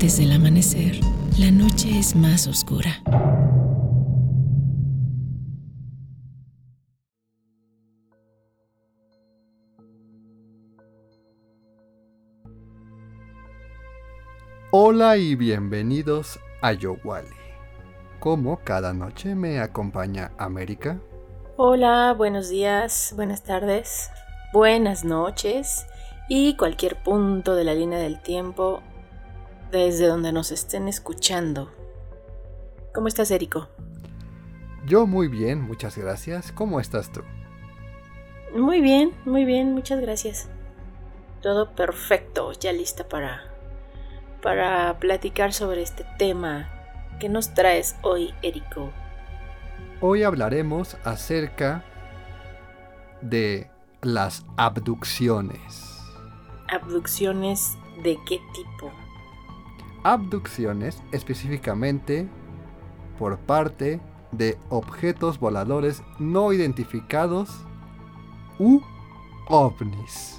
[0.00, 0.98] Antes del amanecer,
[1.38, 3.02] la noche es más oscura.
[14.70, 17.28] Hola y bienvenidos a Yowali.
[18.20, 20.98] Como cada noche me acompaña América.
[21.58, 24.08] Hola, buenos días, buenas tardes,
[24.54, 25.86] buenas noches
[26.26, 28.82] y cualquier punto de la línea del tiempo
[29.70, 31.70] desde donde nos estén escuchando.
[32.94, 33.68] ¿Cómo estás, Érico?
[34.86, 36.52] Yo muy bien, muchas gracias.
[36.52, 37.22] ¿Cómo estás tú?
[38.54, 40.48] Muy bien, muy bien, muchas gracias.
[41.40, 43.50] Todo perfecto, ya lista para
[44.42, 46.68] para platicar sobre este tema.
[47.18, 48.90] ¿Qué nos traes hoy, Érico?
[50.00, 51.84] Hoy hablaremos acerca
[53.20, 53.70] de
[54.02, 56.00] las abducciones.
[56.68, 58.90] ¿Abducciones de qué tipo?
[60.02, 62.26] Abducciones específicamente
[63.18, 64.00] por parte
[64.32, 67.50] de objetos voladores no identificados
[68.58, 68.80] u
[69.48, 70.38] ovnis.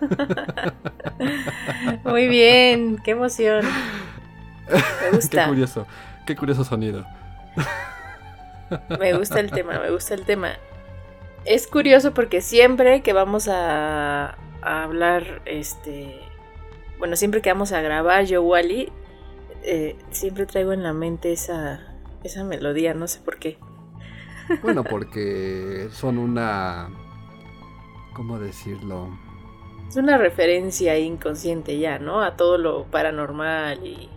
[2.04, 3.64] Muy bien, qué emoción.
[5.02, 5.44] Me gusta.
[5.44, 5.86] qué curioso,
[6.26, 7.04] qué curioso sonido.
[8.98, 10.52] Me gusta el tema, me gusta el tema.
[11.44, 14.36] Es curioso porque siempre que vamos a,
[14.66, 16.20] hablar, este,
[16.98, 18.92] bueno, siempre que vamos a grabar yo Wally,
[19.62, 21.80] eh, siempre traigo en la mente esa,
[22.22, 23.58] esa melodía, no sé por qué.
[24.62, 26.88] Bueno, porque son una,
[28.14, 29.08] ¿cómo decirlo?
[29.88, 32.22] Es una referencia inconsciente ya, ¿no?
[32.22, 34.08] A todo lo paranormal y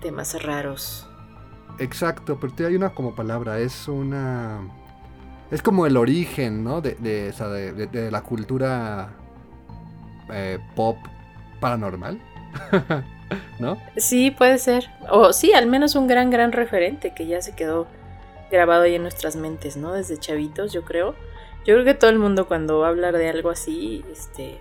[0.00, 1.06] temas raros.
[1.78, 4.60] Exacto, pero hay una como palabra, es una...
[5.50, 6.80] Es como el origen, ¿no?
[6.80, 9.14] De, de, la cultura
[10.32, 10.96] eh, pop
[11.60, 12.20] paranormal,
[13.58, 13.78] ¿no?
[13.96, 14.90] Sí, puede ser.
[15.10, 17.86] O sí, al menos un gran, gran referente que ya se quedó
[18.50, 19.92] grabado ahí en nuestras mentes, ¿no?
[19.92, 21.14] Desde chavitos, yo creo.
[21.64, 24.58] Yo creo que todo el mundo cuando va a hablar de algo así, este,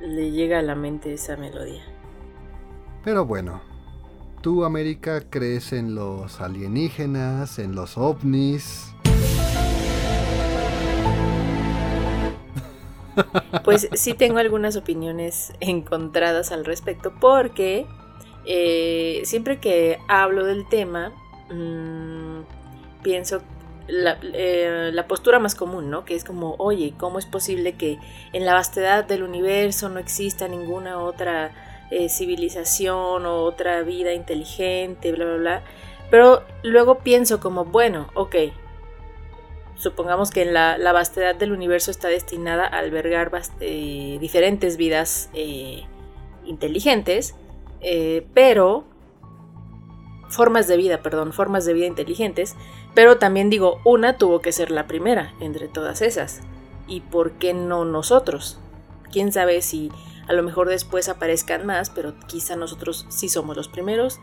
[0.00, 1.82] le llega a la mente esa melodía.
[3.04, 3.60] Pero bueno,
[4.40, 8.94] ¿tú, América, crees en los alienígenas, en los ovnis?
[13.64, 17.86] Pues sí tengo algunas opiniones encontradas al respecto porque
[18.46, 21.12] eh, siempre que hablo del tema,
[21.50, 22.40] mmm,
[23.02, 23.42] pienso
[23.88, 26.04] eh, la, postura más común, ¿no?
[26.04, 27.98] Que es como, oye, ¿cómo es posible que
[28.32, 31.52] en la vastedad del universo no exista ninguna otra
[31.90, 35.62] eh, civilización o otra vida inteligente, bla, bla, bla?
[36.10, 38.36] Pero luego pienso como, bueno, ok,
[39.78, 43.30] supongamos que la, vastedad del universo está destinada a albergar
[43.60, 45.30] eh, diferentes vidas
[46.44, 47.34] inteligentes,
[48.34, 48.84] pero
[50.28, 52.54] formas de vida, perdón, formas de vida inteligentes,
[52.94, 56.40] pero también digo, una tuvo que ser la primera entre todas esas.
[56.86, 58.58] ¿Y por qué no nosotros?
[59.12, 59.90] Quién sabe si
[60.26, 64.20] a lo mejor después aparezcan más, pero quizá nosotros sí somos los primeros.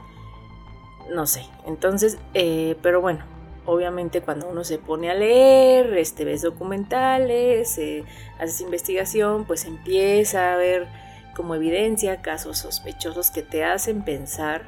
[1.11, 1.45] No sé.
[1.65, 3.23] Entonces, eh, pero bueno,
[3.65, 8.03] obviamente cuando uno se pone a leer, este, ves documentales, eh,
[8.39, 10.87] haces investigación, pues empieza a ver
[11.35, 14.63] como evidencia casos sospechosos que te hacen pensar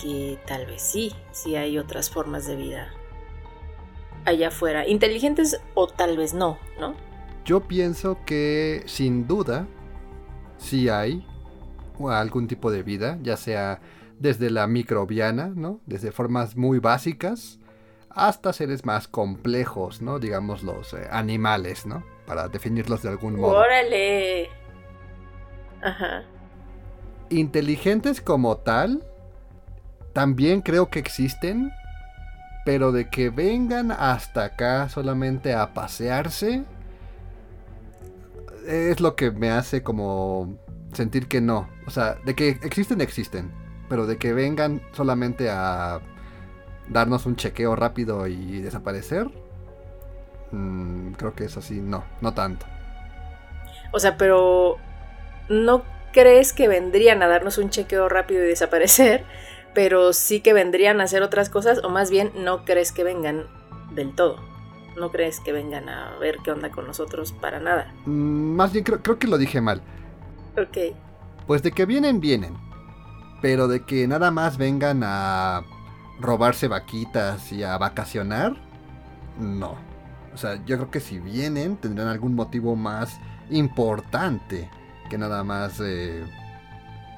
[0.00, 2.90] que tal vez sí, sí hay otras formas de vida
[4.24, 6.94] allá afuera, inteligentes o tal vez no, ¿no?
[7.44, 9.66] Yo pienso que sin duda
[10.58, 11.26] sí hay
[12.08, 13.80] algún tipo de vida, ya sea
[14.18, 15.80] desde la microbiana, ¿no?
[15.86, 17.59] Desde formas muy básicas
[18.10, 20.18] hasta seres más complejos, ¿no?
[20.18, 22.04] Digamos los eh, animales, ¿no?
[22.26, 23.56] Para definirlos de algún modo.
[23.58, 24.48] Órale.
[25.82, 26.24] Ajá.
[27.30, 29.04] Inteligentes como tal,
[30.12, 31.72] también creo que existen,
[32.64, 36.64] pero de que vengan hasta acá solamente a pasearse,
[38.66, 40.58] es lo que me hace como
[40.92, 41.68] sentir que no.
[41.86, 43.50] O sea, de que existen, existen,
[43.88, 46.00] pero de que vengan solamente a
[46.90, 49.28] darnos un chequeo rápido y desaparecer,
[50.50, 52.66] mm, creo que es así, no, no tanto.
[53.92, 54.76] O sea, pero
[55.48, 55.82] ¿no
[56.12, 59.24] crees que vendrían a darnos un chequeo rápido y desaparecer?
[59.74, 63.46] pero sí que vendrían a hacer otras cosas, o más bien no crees que vengan
[63.94, 64.38] del todo.
[64.96, 67.94] No crees que vengan a ver qué onda con nosotros para nada.
[68.06, 69.80] Mm, más bien creo, que lo dije mal.
[70.58, 70.96] Ok.
[71.46, 72.56] Pues de que vienen, vienen.
[73.40, 75.62] Pero de que nada más vengan a
[76.20, 78.54] robarse vaquitas y a vacacionar,
[79.38, 79.76] no.
[80.32, 83.18] O sea, yo creo que si vienen tendrán algún motivo más
[83.50, 84.70] importante
[85.08, 86.24] que nada más eh,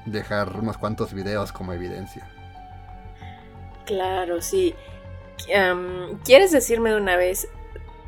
[0.05, 2.27] dejar unos cuantos videos como evidencia.
[3.85, 4.73] Claro, sí.
[6.23, 7.47] ¿Quieres decirme de una vez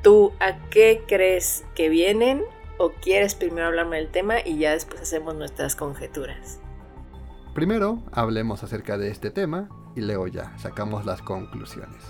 [0.02, 2.44] tú a qué crees que vienen
[2.78, 6.60] o quieres primero hablarme del tema y ya después hacemos nuestras conjeturas?
[7.54, 12.04] Primero hablemos acerca de este tema y luego ya sacamos las conclusiones.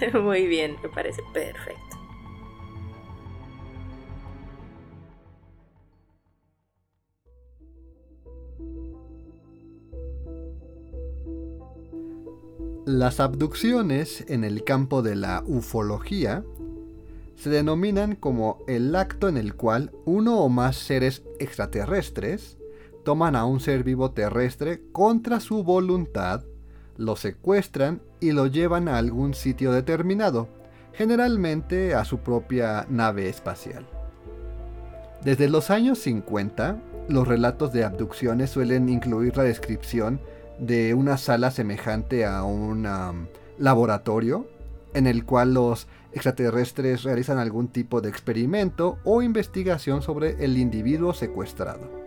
[0.14, 1.80] Muy bien, me parece perfecto.
[12.86, 16.44] Las abducciones en el campo de la ufología
[17.34, 22.58] se denominan como el acto en el cual uno o más seres extraterrestres
[23.02, 26.44] toman a un ser vivo terrestre contra su voluntad,
[26.96, 30.48] lo secuestran y lo llevan a algún sitio determinado,
[30.92, 33.86] generalmente a su propia nave espacial.
[35.24, 36.76] Desde los años 50,
[37.08, 40.20] los relatos de abducciones suelen incluir la descripción
[40.58, 42.86] de una sala semejante a un
[43.58, 44.46] laboratorio
[44.92, 51.12] en el cual los extraterrestres realizan algún tipo de experimento o investigación sobre el individuo
[51.12, 52.03] secuestrado.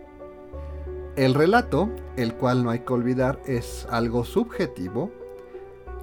[1.18, 5.10] El relato, el cual no hay que olvidar es algo subjetivo,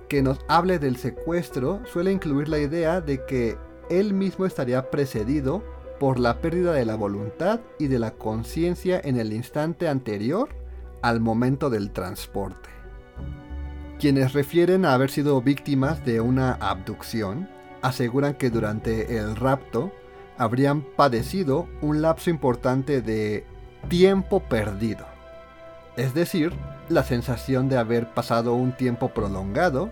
[0.10, 3.58] que nos hable del secuestro suele incluir la idea de que
[3.90, 5.64] él mismo estaría precedido
[6.02, 10.50] por la pérdida de la voluntad y de la conciencia en el instante anterior
[11.02, 12.68] al momento del transporte.
[13.98, 17.48] Quienes refieren a haber sido víctimas de una abducción
[17.82, 19.94] aseguran que durante el rapto
[20.38, 23.46] habrían padecido un lapso importante de
[23.90, 25.06] tiempo perdido.
[25.98, 26.54] Es decir,
[26.90, 29.92] la sensación de haber pasado un tiempo prolongado,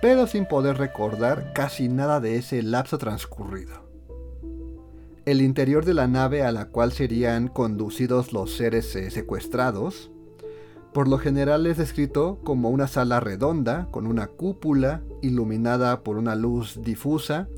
[0.00, 3.88] pero sin poder recordar casi nada de ese lapso transcurrido.
[5.24, 10.10] El interior de la nave a la cual serían conducidos los seres eh, secuestrados
[10.92, 16.34] por lo general es descrito como una sala redonda con una cúpula iluminada por una
[16.34, 17.48] luz difusa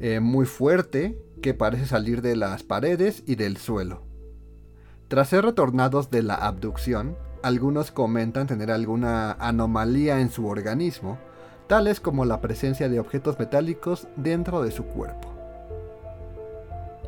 [0.00, 4.11] eh, muy fuerte que parece salir de las paredes y del suelo.
[5.12, 11.18] Tras ser retornados de la abducción, algunos comentan tener alguna anomalía en su organismo,
[11.66, 15.28] tales como la presencia de objetos metálicos dentro de su cuerpo.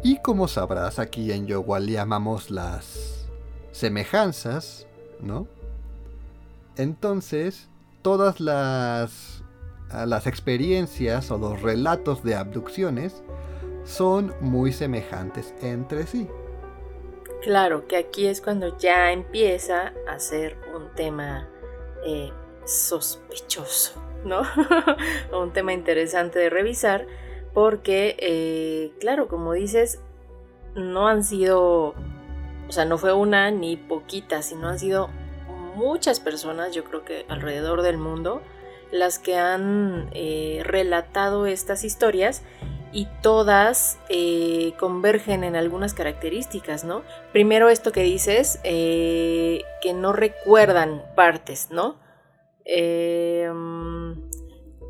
[0.03, 3.27] Y como sabrás, aquí en Yowal llamamos las
[3.73, 4.87] semejanzas,
[5.23, 5.47] ¿no?
[6.77, 7.71] Entonces,
[8.03, 9.43] todas las,
[9.91, 13.23] las experiencias o los relatos de abducciones
[13.87, 16.29] son muy semejantes entre sí.
[17.45, 21.47] Claro, que aquí es cuando ya empieza a ser un tema
[22.03, 22.33] eh,
[22.65, 24.45] sospechoso, ¿no?
[25.39, 27.07] un tema interesante de revisar,
[27.53, 30.01] porque, eh, claro, como dices,
[30.75, 31.89] no han sido,
[32.67, 35.11] o sea, no fue una ni poquita, sino han sido
[35.77, 38.41] muchas personas, yo creo que alrededor del mundo,
[38.91, 42.43] las que han eh, relatado estas historias
[42.95, 47.03] y todas eh, convergen en algunas características, ¿no?
[47.33, 52.03] Primero esto que dices, eh, que no recuerdan partes, ¿no?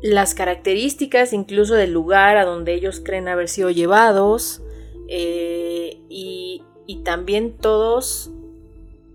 [0.01, 4.61] las características incluso del lugar a donde ellos creen haber sido llevados
[5.09, 8.31] y, y también todos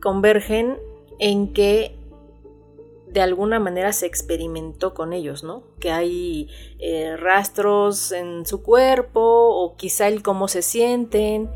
[0.03, 0.77] convergen
[1.19, 1.97] en que
[3.13, 5.63] de alguna manera se experimentó con ellos, ¿no?
[5.81, 6.49] Que hay
[6.79, 11.51] eh, rastros en su cuerpo o quizá el cómo se sienten.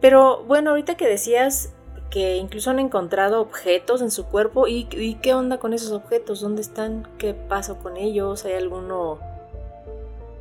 [0.00, 1.74] Pero bueno, ahorita que decías
[2.10, 6.40] que incluso han encontrado objetos en su cuerpo, ¿y, y qué onda con esos objetos?
[6.40, 7.08] ¿Dónde están?
[7.18, 8.44] ¿Qué pasó con ellos?
[8.44, 9.18] ¿Hay alguno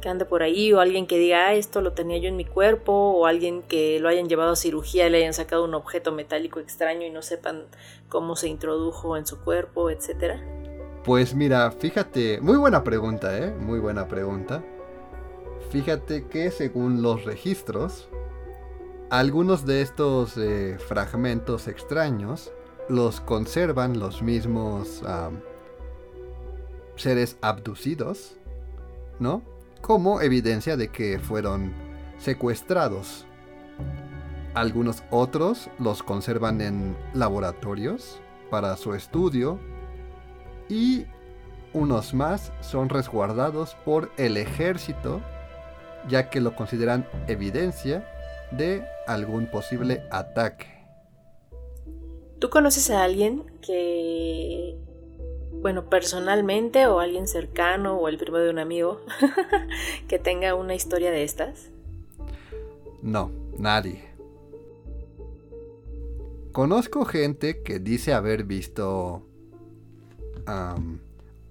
[0.05, 2.45] que ande por ahí o alguien que diga, ah, esto lo tenía yo en mi
[2.45, 6.11] cuerpo o alguien que lo hayan llevado a cirugía y le hayan sacado un objeto
[6.11, 7.63] metálico extraño y no sepan
[8.07, 10.39] cómo se introdujo en su cuerpo, etcétera?
[11.03, 13.49] Pues mira, fíjate, muy buena pregunta, ¿eh?
[13.49, 14.63] Muy buena pregunta.
[15.71, 18.07] Fíjate que según los registros,
[19.09, 22.51] algunos de estos eh, fragmentos extraños
[22.89, 25.01] los conservan los mismos
[26.95, 28.35] seres abducidos,
[29.19, 29.54] ¿no?
[29.85, 31.71] Como evidencia de que fueron
[32.17, 33.27] secuestrados.
[34.55, 39.59] Algunos otros los conservan en laboratorios para su estudio
[40.69, 41.05] y
[41.71, 45.21] unos más son resguardados por el ejército
[46.09, 48.09] ya que lo consideran evidencia
[48.49, 50.65] de algún posible ataque.
[52.39, 54.79] ¿Tú conoces a alguien que
[55.61, 59.01] bueno, personalmente o alguien cercano o el primo de un amigo
[60.07, 61.69] que tenga una historia de estas?
[63.01, 64.03] No, nadie.
[66.51, 69.23] conozco gente que dice haber visto
[70.45, 70.99] am,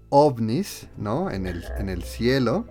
[0.08, 1.30] ovnis, ¿no?
[1.30, 2.64] En el, en el cielo.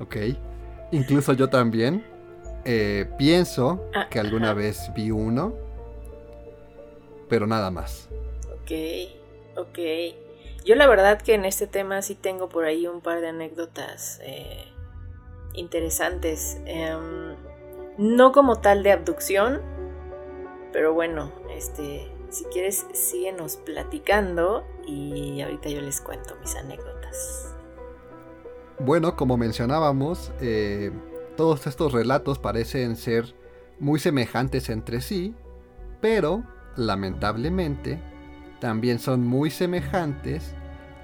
[0.00, 0.16] Ok.
[0.92, 2.04] Incluso yo también.
[2.66, 5.52] eh, pienso Ah, que alguna vez vi uno.
[7.28, 8.08] Pero nada más.
[8.52, 8.72] Ok,
[9.56, 9.78] ok.
[10.64, 14.20] Yo la verdad que en este tema sí tengo por ahí un par de anécdotas
[14.22, 14.64] eh,
[15.52, 16.58] interesantes.
[16.64, 17.36] Em,
[17.98, 19.60] no como tal de abducción,
[20.72, 27.54] pero bueno, este, si quieres síguenos platicando y ahorita yo les cuento mis anécdotas.
[28.78, 30.90] Bueno, como mencionábamos, eh,
[31.36, 33.34] todos estos relatos parecen ser
[33.78, 35.34] muy semejantes entre sí,
[36.00, 36.42] pero
[36.76, 38.00] lamentablemente
[38.60, 40.54] también son muy semejantes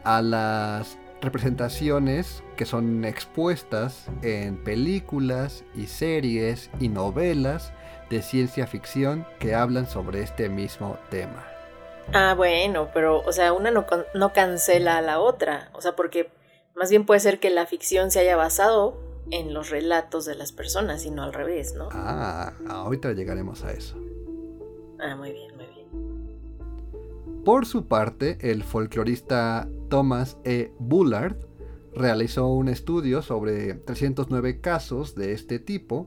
[0.04, 7.72] a las representaciones que son expuestas en películas y series y novelas
[8.08, 11.46] de ciencia ficción que hablan sobre este mismo tema.
[12.12, 15.70] Ah, bueno, pero, o sea, una no, no cancela a la otra.
[15.74, 16.30] O sea, porque
[16.74, 18.98] más bien puede ser que la ficción se haya basado
[19.30, 21.88] en los relatos de las personas y no al revés, ¿no?
[21.92, 23.96] Ah, ahorita llegaremos a eso.
[24.98, 25.59] Ah, muy bien, muy bien.
[27.44, 30.74] Por su parte, el folclorista Thomas E.
[30.78, 31.36] Bullard
[31.94, 36.06] realizó un estudio sobre 309 casos de este tipo,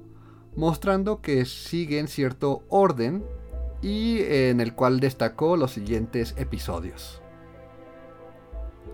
[0.56, 3.26] mostrando que siguen cierto orden
[3.82, 7.20] y en el cual destacó los siguientes episodios.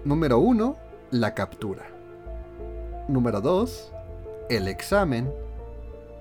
[0.05, 0.77] Número 1.
[1.12, 1.88] La captura.
[3.10, 3.91] Número 2.
[4.50, 5.29] El examen.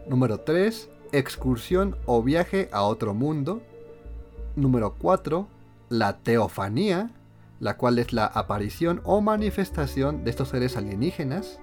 [0.09, 0.91] Número 3.
[1.13, 3.63] Excursión o viaje a otro mundo.
[4.57, 5.58] Número 4
[5.89, 7.11] la teofanía,
[7.61, 11.61] la cual es la aparición o manifestación de estos seres alienígenas.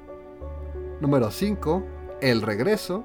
[1.01, 1.83] Número 5,
[2.21, 3.03] el regreso.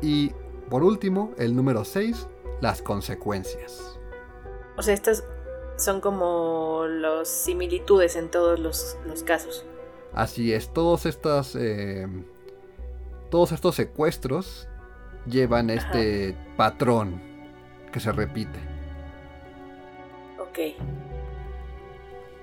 [0.00, 0.32] Y
[0.70, 2.28] por último, el número 6,
[2.60, 3.98] las consecuencias.
[4.76, 5.24] O sea, estas
[5.76, 9.64] son como las similitudes en todos los, los casos.
[10.14, 12.06] Así es, todos estas, eh,
[13.30, 14.68] todos estos secuestros
[15.26, 17.20] llevan este patrón
[17.92, 18.71] que se repite.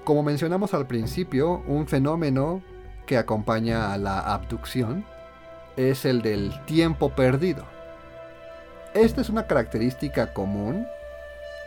[0.04, 2.64] Como mencionamos al principio, un fenómeno
[3.06, 5.06] que acompaña a la abducción
[5.78, 7.64] es el del tiempo perdido.
[8.94, 10.86] Esta es una característica común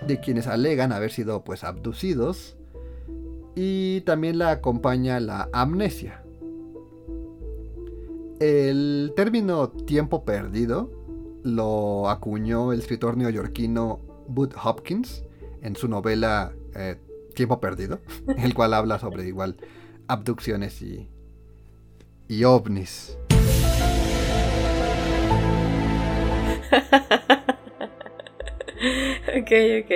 [0.06, 2.56] de quienes alegan haber sido pues abducidos
[3.54, 6.24] y también la acompaña la amnesia.
[8.40, 10.90] El término tiempo perdido
[11.44, 15.24] lo acuñó el escritor neoyorquino Bud Hopkins
[15.62, 16.96] en su novela eh,
[17.34, 18.00] Tiempo Perdido,
[18.36, 19.56] el cual habla sobre igual
[20.08, 21.08] abducciones y,
[22.28, 23.16] y ovnis.
[29.38, 29.52] ok,
[29.84, 29.92] ok.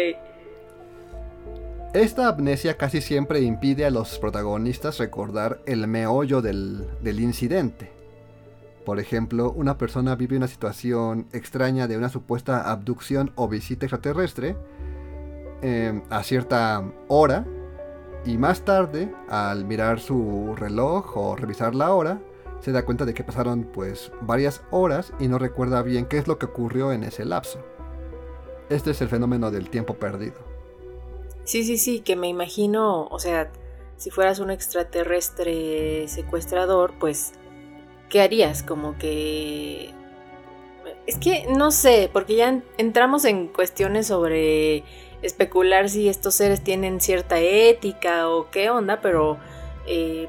[1.94, 7.90] Esta amnesia casi siempre impide a los protagonistas recordar el meollo del, del incidente.
[8.84, 14.56] Por ejemplo, una persona vive una situación extraña de una supuesta abducción o visita extraterrestre
[15.62, 17.46] eh, a cierta hora
[18.24, 22.20] y más tarde, al mirar su reloj o revisar la hora,
[22.60, 26.26] se da cuenta de que pasaron pues varias horas y no recuerda bien qué es
[26.26, 27.60] lo que ocurrió en ese lapso.
[28.68, 30.36] Este es el fenómeno del tiempo perdido.
[31.44, 33.52] Sí, sí, sí, que me imagino, o sea,
[33.96, 37.32] si fueras un extraterrestre secuestrador, pues,
[38.08, 38.64] ¿qué harías?
[38.64, 39.90] Como que...
[41.06, 44.82] Es que no sé, porque ya en- entramos en cuestiones sobre
[45.22, 49.38] especular si estos seres tienen cierta ética o qué onda, pero
[49.86, 50.28] eh,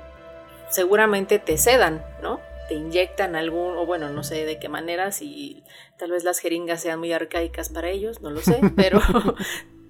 [0.69, 2.39] seguramente te sedan, ¿no?
[2.67, 5.63] Te inyectan algún, o bueno, no sé de qué manera, si
[5.97, 9.01] tal vez las jeringas sean muy arcaicas para ellos, no lo sé, pero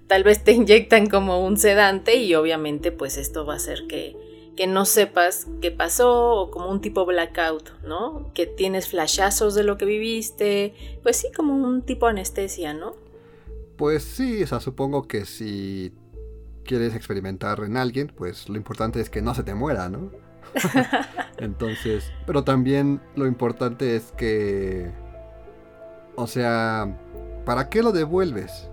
[0.06, 4.16] tal vez te inyectan como un sedante y obviamente pues esto va a hacer que,
[4.56, 8.32] que no sepas qué pasó o como un tipo blackout, ¿no?
[8.34, 13.07] Que tienes flashazos de lo que viviste, pues sí, como un tipo anestesia, ¿no?
[13.78, 15.94] Pues sí, o sea, supongo que si
[16.64, 20.10] quieres experimentar en alguien, pues lo importante es que no se te muera, ¿no?
[21.38, 24.90] Entonces, pero también lo importante es que,
[26.16, 26.98] o sea,
[27.44, 28.68] ¿para qué lo devuelves?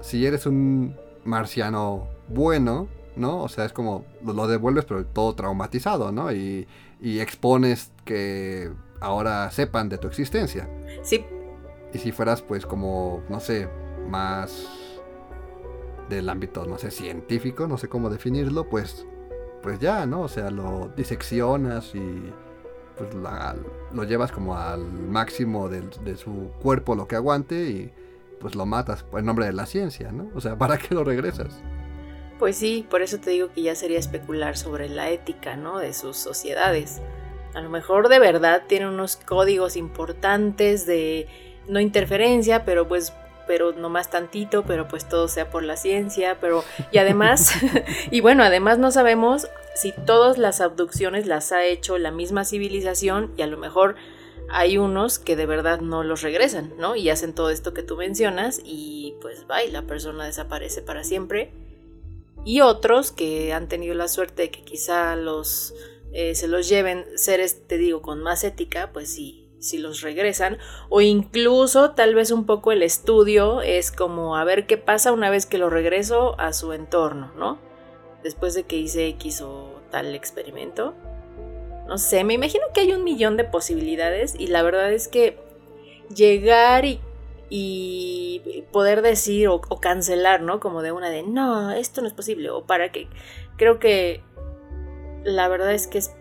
[0.00, 3.42] Si eres un marciano bueno, ¿no?
[3.44, 6.32] O sea, es como lo, devuelves pero todo traumatizado, ¿no?
[6.32, 6.66] Y,
[7.00, 10.68] y expones que ahora sepan de tu existencia.
[11.04, 11.24] Sí,
[11.92, 13.68] Y si fueras pues como, no sé,
[14.08, 14.68] más
[16.08, 19.06] del ámbito, no sé, científico, no sé cómo definirlo, pues
[19.62, 20.22] pues ya, ¿no?
[20.22, 22.32] O sea, lo diseccionas y,
[22.96, 23.10] pues
[23.92, 27.92] lo llevas como al máximo de, su cuerpo lo que aguante y
[28.40, 30.30] pues lo matas en nombre de la ciencia, ¿no?
[30.34, 31.62] O sea, ¿para qué lo regresas?
[32.38, 35.78] Pues sí, por eso te digo que ya sería especular sobre la ética, ¿no?
[35.78, 37.00] De sus sociedades.
[37.54, 41.28] A lo mejor de verdad tiene unos códigos importantes de
[41.72, 43.12] no interferencia, pero pues
[43.44, 47.52] pero no más tantito, pero pues todo sea por la ciencia, pero y además
[48.10, 53.32] y bueno, además no sabemos si todas las abducciones las ha hecho la misma civilización
[53.36, 53.96] y a lo mejor
[54.48, 56.94] hay unos que de verdad no los regresan, ¿no?
[56.94, 61.04] Y hacen todo esto que tú mencionas y pues va y la persona desaparece para
[61.04, 61.52] siempre.
[62.44, 65.74] Y otros que han tenido la suerte de que quizá los
[66.12, 70.58] eh, se los lleven seres, te digo, con más ética, pues sí, si los regresan.
[70.88, 75.30] O incluso tal vez un poco el estudio es como a ver qué pasa una
[75.30, 77.58] vez que lo regreso a su entorno, ¿no?
[78.22, 80.94] Después de que hice X o tal experimento.
[81.86, 85.38] No sé, me imagino que hay un millón de posibilidades y la verdad es que
[86.14, 87.00] llegar y,
[88.72, 90.58] poder decir o, o, cancelar, ¿no?
[90.58, 92.48] Como de una de, no, esto no es posible.
[92.50, 93.08] O para que,
[93.56, 94.22] creo que
[95.24, 96.12] la verdad es que es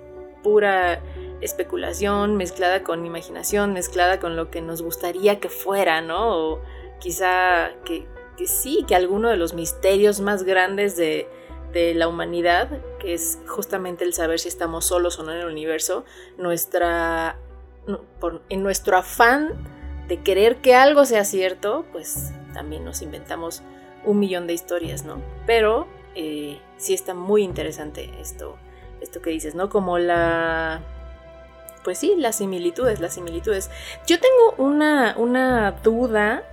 [0.43, 1.01] pura
[1.41, 6.37] especulación mezclada con imaginación, mezclada con lo que nos gustaría que fuera, ¿no?
[6.37, 6.61] O
[6.99, 8.07] quizá que,
[8.45, 11.27] sí, que alguno de los misterios más grandes de,
[11.73, 12.69] la humanidad,
[12.99, 16.03] que es justamente el saber si estamos solos o no en el universo,
[16.37, 17.37] nuestra,
[18.49, 19.53] en nuestro afán
[20.09, 23.63] de querer que algo sea cierto, pues también nos inventamos
[24.03, 25.21] un millón de historias, ¿no?
[25.47, 28.57] Pero eh, sí está muy interesante esto,
[28.99, 29.69] esto que dices, ¿no?
[29.69, 30.81] Como la
[31.83, 33.69] pues sí, las similitudes, las similitudes.
[34.07, 36.43] Yo tengo una, una duda.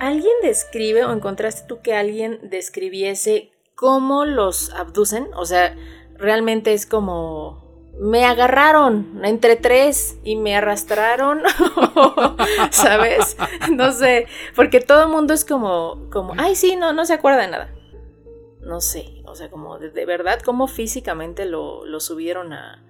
[0.00, 5.28] ¿Alguien describe o encontraste tú que alguien describiese cómo los abducen?
[5.34, 5.76] O sea,
[6.16, 7.62] realmente es como
[7.98, 11.42] me agarraron entre tres y me arrastraron,
[12.70, 13.36] ¿sabes?
[13.72, 17.42] No sé, porque todo el mundo es como, como, ay, sí, no, no se acuerda
[17.42, 17.74] de nada.
[18.60, 22.82] No sé, o sea, como de, de verdad, cómo físicamente lo, lo subieron a,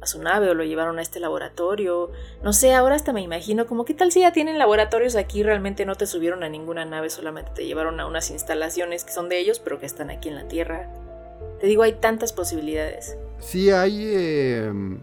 [0.00, 2.10] a su nave o lo llevaron a este laboratorio.
[2.42, 5.84] No sé, ahora hasta me imagino como qué tal si ya tienen laboratorios aquí, realmente
[5.84, 9.38] no te subieron a ninguna nave, solamente te llevaron a unas instalaciones que son de
[9.38, 10.88] ellos, pero que están aquí en la Tierra.
[11.60, 13.16] Te digo, hay tantas posibilidades.
[13.38, 15.00] Sí, hay em,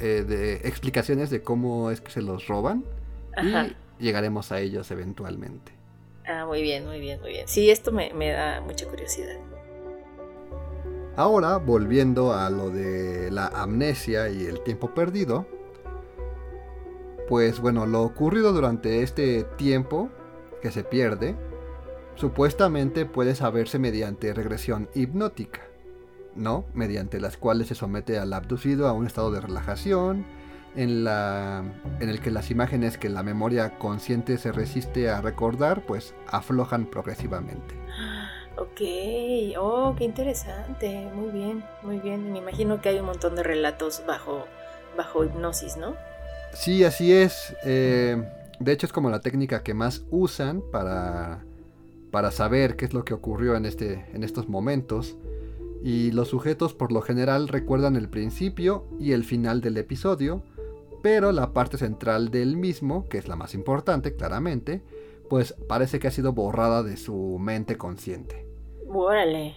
[0.00, 2.84] eh, de explicaciones de cómo es que se los roban
[3.42, 5.72] y llegaremos a ellos eventualmente.
[6.26, 7.48] Ah, muy bien, muy bien, muy bien.
[7.48, 9.36] Sí, esto me, me da mucha curiosidad.
[11.16, 15.46] Ahora, volviendo a lo de la amnesia y el tiempo perdido,
[17.28, 20.10] pues bueno, lo ocurrido durante este tiempo
[20.60, 21.36] que se pierde,
[22.16, 25.60] supuestamente puede saberse mediante regresión hipnótica,
[26.34, 26.64] ¿no?
[26.74, 30.26] Mediante las cuales se somete al abducido a un estado de relajación,
[30.76, 31.62] en, la,
[32.00, 36.86] en el que las imágenes que la memoria consciente se resiste a recordar, pues aflojan
[36.86, 37.83] progresivamente.
[38.56, 38.80] Ok,
[39.58, 42.32] oh, qué interesante, muy bien, muy bien.
[42.32, 44.44] Me imagino que hay un montón de relatos bajo,
[44.96, 45.96] bajo hipnosis, ¿no?
[46.52, 47.56] Sí, así es.
[47.64, 48.22] Eh,
[48.60, 51.44] de hecho es como la técnica que más usan para,
[52.12, 55.16] para saber qué es lo que ocurrió en, este, en estos momentos.
[55.82, 60.42] Y los sujetos por lo general recuerdan el principio y el final del episodio,
[61.02, 64.80] pero la parte central del mismo, que es la más importante claramente,
[65.28, 68.43] pues parece que ha sido borrada de su mente consciente.
[68.94, 69.56] Órale.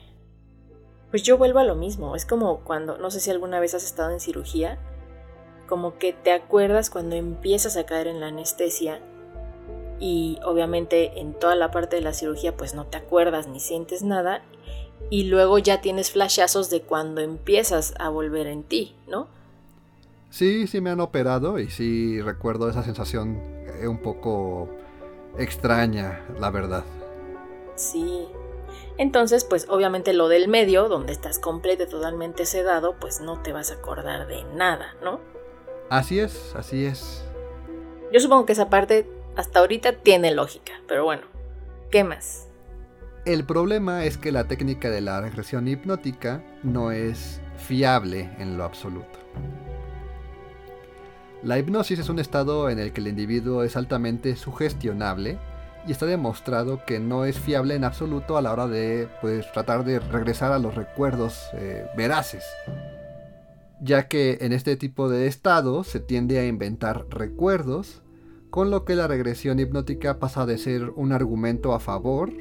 [1.11, 3.83] Pues yo vuelvo a lo mismo, es como cuando, no sé si alguna vez has
[3.83, 4.77] estado en cirugía,
[5.67, 8.99] como que te acuerdas cuando empiezas a caer en la anestesia
[9.99, 14.03] y obviamente en toda la parte de la cirugía pues no te acuerdas ni sientes
[14.03, 14.41] nada
[15.09, 19.27] y luego ya tienes flashazos de cuando empiezas a volver en ti, ¿no?
[20.29, 23.41] Sí, sí me han operado y sí recuerdo esa sensación
[23.81, 24.67] eh, un poco
[25.37, 26.83] extraña, la verdad.
[27.75, 28.27] Sí.
[28.97, 33.53] Entonces, pues obviamente lo del medio, donde estás completo y totalmente sedado, pues no te
[33.53, 35.19] vas a acordar de nada, ¿no?
[35.89, 37.23] Así es, así es.
[38.11, 41.23] Yo supongo que esa parte hasta ahorita tiene lógica, pero bueno,
[41.91, 42.47] ¿qué más?
[43.25, 48.63] El problema es que la técnica de la regresión hipnótica no es fiable en lo
[48.63, 49.19] absoluto.
[51.43, 55.37] La hipnosis es un estado en el que el individuo es altamente sugestionable
[55.87, 59.85] y está demostrado que no es fiable en absoluto a la hora de pues, tratar
[59.85, 62.43] de regresar a los recuerdos eh, veraces,
[63.81, 68.01] ya que en este tipo de estado se tiende a inventar recuerdos,
[68.49, 72.31] con lo que la regresión hipnótica pasa de ser un argumento a favor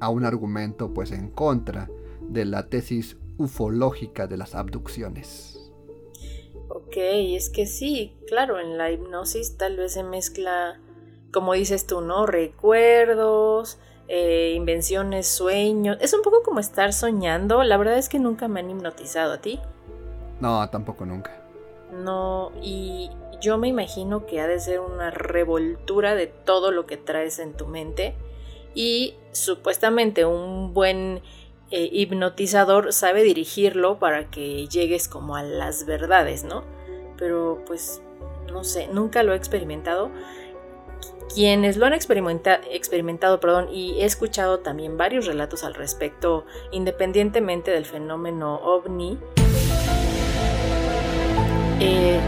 [0.00, 1.90] a un argumento pues en contra
[2.22, 5.72] de la tesis ufológica de las abducciones.
[6.68, 10.80] Ok, es que sí, claro, en la hipnosis tal vez se mezcla,
[11.32, 12.26] como dices tú, ¿no?
[12.26, 15.98] Recuerdos, eh, invenciones, sueños.
[16.00, 17.62] Es un poco como estar soñando.
[17.64, 19.60] La verdad es que nunca me han hipnotizado a ti.
[20.40, 21.42] No, tampoco nunca.
[21.92, 23.10] No, y
[23.40, 27.54] yo me imagino que ha de ser una revoltura de todo lo que traes en
[27.54, 28.14] tu mente.
[28.74, 31.22] Y supuestamente un buen
[31.70, 36.64] eh, hipnotizador sabe dirigirlo para que llegues como a las verdades, ¿no?
[37.16, 38.00] Pero pues
[38.52, 40.10] no sé, nunca lo he experimentado.
[41.34, 47.84] Quienes lo han experimentado perdón, y he escuchado también varios relatos al respecto, independientemente del
[47.84, 49.18] fenómeno ovni,
[51.80, 52.20] eh,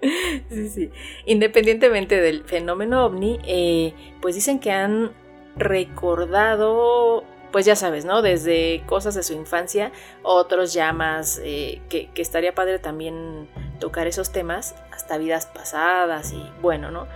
[0.50, 0.90] sí, sí.
[1.24, 5.12] Independientemente del fenómeno ovni, eh, pues dicen que han
[5.56, 8.22] recordado pues ya sabes, ¿no?
[8.22, 9.90] Desde cosas de su infancia,
[10.22, 10.94] otros ya
[11.42, 13.48] eh, que, estaría padre también
[13.80, 14.76] tocar esos temas,
[15.18, 17.06] vidas pasadas y bueno, ¿no?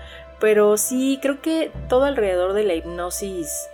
[0.40, 3.68] Pero sí, creo que todo alrededor de la hipnosis,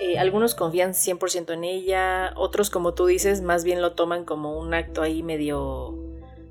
[0.00, 4.58] eh, algunos confían 100% en ella, otros como tú dices, más bien lo toman como
[4.58, 5.94] un acto ahí medio,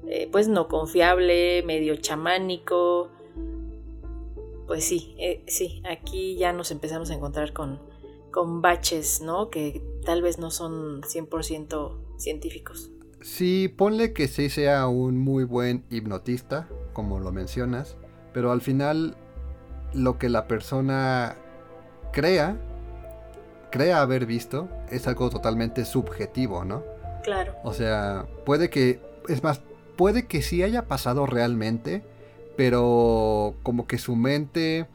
[0.08, 3.10] eh, pues no confiable, medio chamánico.
[4.68, 5.16] Pues sí,
[5.48, 7.80] sí, aquí ya nos empezamos a encontrar con,
[8.32, 9.50] con baches, ¿no?
[9.50, 12.92] Que tal vez no son 100% científicos.
[13.22, 17.96] Sí, ponle que sí sea un muy buen hipnotista, como lo mencionas,
[18.34, 19.16] pero al final
[19.94, 21.36] lo que la persona
[22.12, 22.58] crea,
[23.70, 26.82] crea haber visto, es algo totalmente subjetivo, ¿no?
[27.22, 27.54] Claro.
[27.64, 29.62] O sea, puede que, es más,
[29.96, 32.02] puede que sí haya pasado realmente,
[32.56, 34.88] pero como que su mente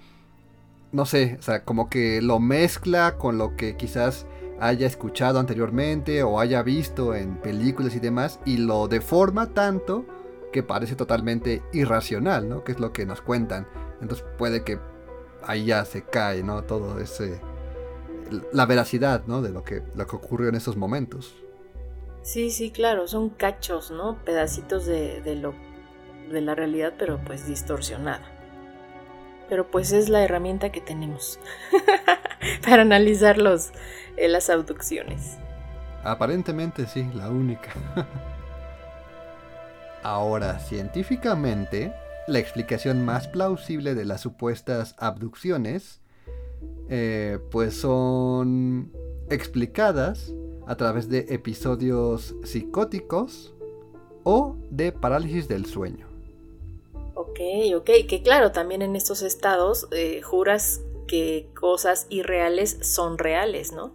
[0.90, 4.26] no sé, o sea, como que lo mezcla con lo que quizás
[4.58, 10.04] haya escuchado anteriormente o haya visto en películas y demás y lo deforma tanto
[10.52, 12.64] que parece totalmente irracional, ¿no?
[12.64, 13.66] Que es lo que nos cuentan.
[14.00, 14.78] Entonces puede que
[15.42, 16.62] ahí ya se cae, ¿no?
[16.62, 17.40] Todo ese
[18.52, 19.42] la veracidad, ¿no?
[19.42, 21.34] De lo que lo que ocurrió en esos momentos.
[22.22, 24.22] Sí, sí, claro, son cachos, ¿no?
[24.24, 25.54] Pedacitos de, de lo
[26.30, 28.22] de la realidad, pero pues distorsionada
[29.52, 31.38] pero pues es la herramienta que tenemos
[32.66, 33.70] para analizar los,
[34.16, 35.36] eh, las abducciones.
[36.04, 37.70] Aparentemente sí, la única.
[40.02, 41.92] Ahora, científicamente,
[42.26, 46.00] la explicación más plausible de las supuestas abducciones,
[46.88, 48.92] eh, pues son
[49.30, 50.32] explicadas
[50.66, 53.54] a través de episodios psicóticos
[54.24, 56.06] o de parálisis del sueño.
[57.14, 57.40] Ok,
[57.76, 63.92] ok, que claro, también en estos estados eh, juras que cosas irreales son reales, ¿no?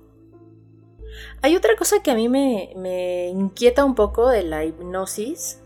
[1.41, 5.59] Hay otra cosa que a mí me, inquieta un poco de la hipnosis,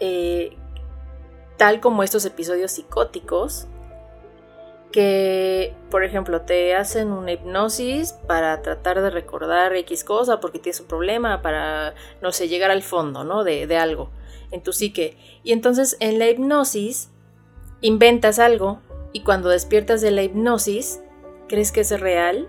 [0.00, 0.56] eh,
[1.56, 3.68] tal como estos episodios psicóticos,
[4.92, 10.80] que, por ejemplo, te hacen una hipnosis para tratar de recordar X cosa porque tienes
[10.80, 13.44] un problema, para, no sé, llegar al fondo, ¿no?
[13.44, 14.10] De, algo
[14.50, 15.16] en tu psique.
[15.42, 17.10] Y entonces en la hipnosis
[17.80, 18.80] inventas algo
[19.12, 21.02] y cuando despiertas de la hipnosis,
[21.48, 22.48] crees que es real.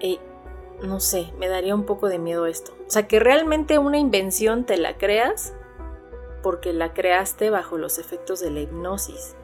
[0.00, 0.20] Y
[0.82, 2.72] no sé, me daría un poco de miedo esto.
[2.86, 5.54] O sea, que realmente una invención te la creas
[6.42, 9.36] porque la creaste bajo los efectos de la hipnosis,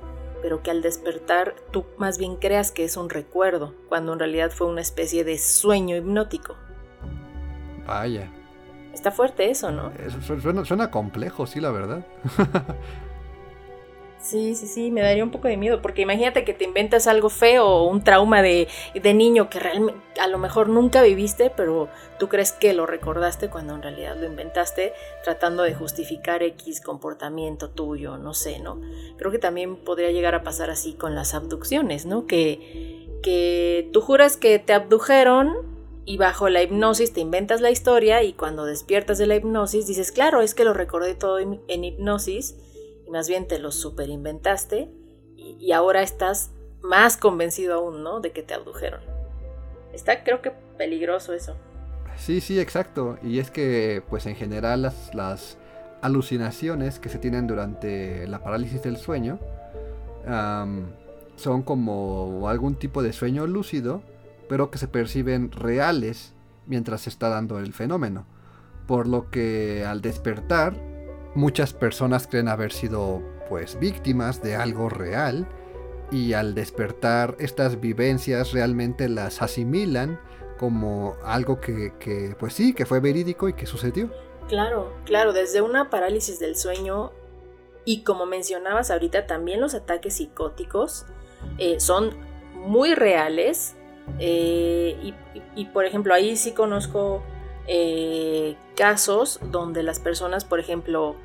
[0.43, 4.51] pero que al despertar tú más bien creas que es un recuerdo, cuando en realidad
[4.51, 6.57] fue una especie de sueño hipnótico.
[7.87, 8.31] Vaya.
[8.93, 9.93] Está fuerte eso, ¿no?
[10.41, 12.07] suena, suena complejo, sí, la verdad.
[14.27, 17.29] Sí, sí, sí, me daría un poco de miedo, porque imagínate que te inventas algo
[17.29, 21.89] feo o un trauma de, de, niño que realmente a lo mejor nunca viviste, pero
[22.19, 27.71] tú crees que lo recordaste cuando en realidad lo inventaste tratando de justificar X comportamiento
[27.71, 28.81] tuyo, no sé, ¿no?
[29.17, 32.27] Creo que también podría llegar a pasar así con las abducciones, ¿no?
[32.27, 35.55] Que, que tú juras que te abdujeron
[36.05, 40.11] y bajo la hipnosis te inventas la historia y cuando despiertas de la hipnosis dices,
[40.11, 42.57] claro, es que lo recordé todo en, en hipnosis
[43.07, 44.91] y más bien te lo super inventaste
[45.37, 46.51] y, ahora estás
[46.83, 48.21] más convencido aún, ¿no?
[48.21, 49.01] De que te abdujeron.
[49.93, 51.57] Está creo que peligroso eso.
[52.17, 53.19] Sí, sí, exacto.
[53.23, 55.59] Y es que, pues en general las, las
[56.03, 59.39] alucinaciones que se tienen durante la parálisis del sueño
[61.37, 64.03] son como algún tipo de sueño lúcido,
[64.49, 66.35] pero que se perciben reales
[66.67, 68.27] mientras se está dando el fenómeno.
[68.87, 70.75] Por lo que al despertar
[71.37, 75.47] Muchas personas creen haber sido pues víctimas de algo real
[76.11, 80.19] y al despertar estas vivencias realmente las asimilan
[80.59, 84.11] como algo que, pues sí, que fue verídico y que sucedió.
[84.49, 87.13] Claro, claro, desde una parálisis del sueño
[87.85, 91.05] y como mencionabas ahorita, también los ataques psicóticos
[91.59, 92.17] eh, son
[92.55, 93.77] muy reales.
[94.19, 95.13] Eh,
[95.55, 97.23] y, por ejemplo, ahí sí conozco
[97.67, 101.17] eh, casos donde las personas, por ejemplo,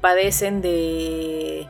[0.00, 1.68] padecen de,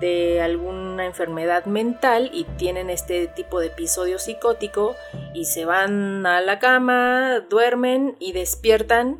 [0.00, 4.94] de alguna enfermedad mental y tienen este tipo de episodio psicótico
[5.34, 9.18] y se van a la cama, duermen y despiertan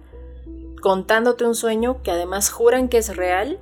[0.81, 3.61] contándote un sueño que además juran que es real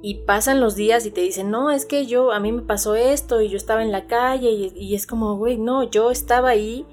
[0.00, 2.94] y pasan los días y te dicen, no, es que yo, a mí me pasó
[2.94, 6.86] esto y yo estaba en la calle y, es como, güey, no, yo estaba ahí,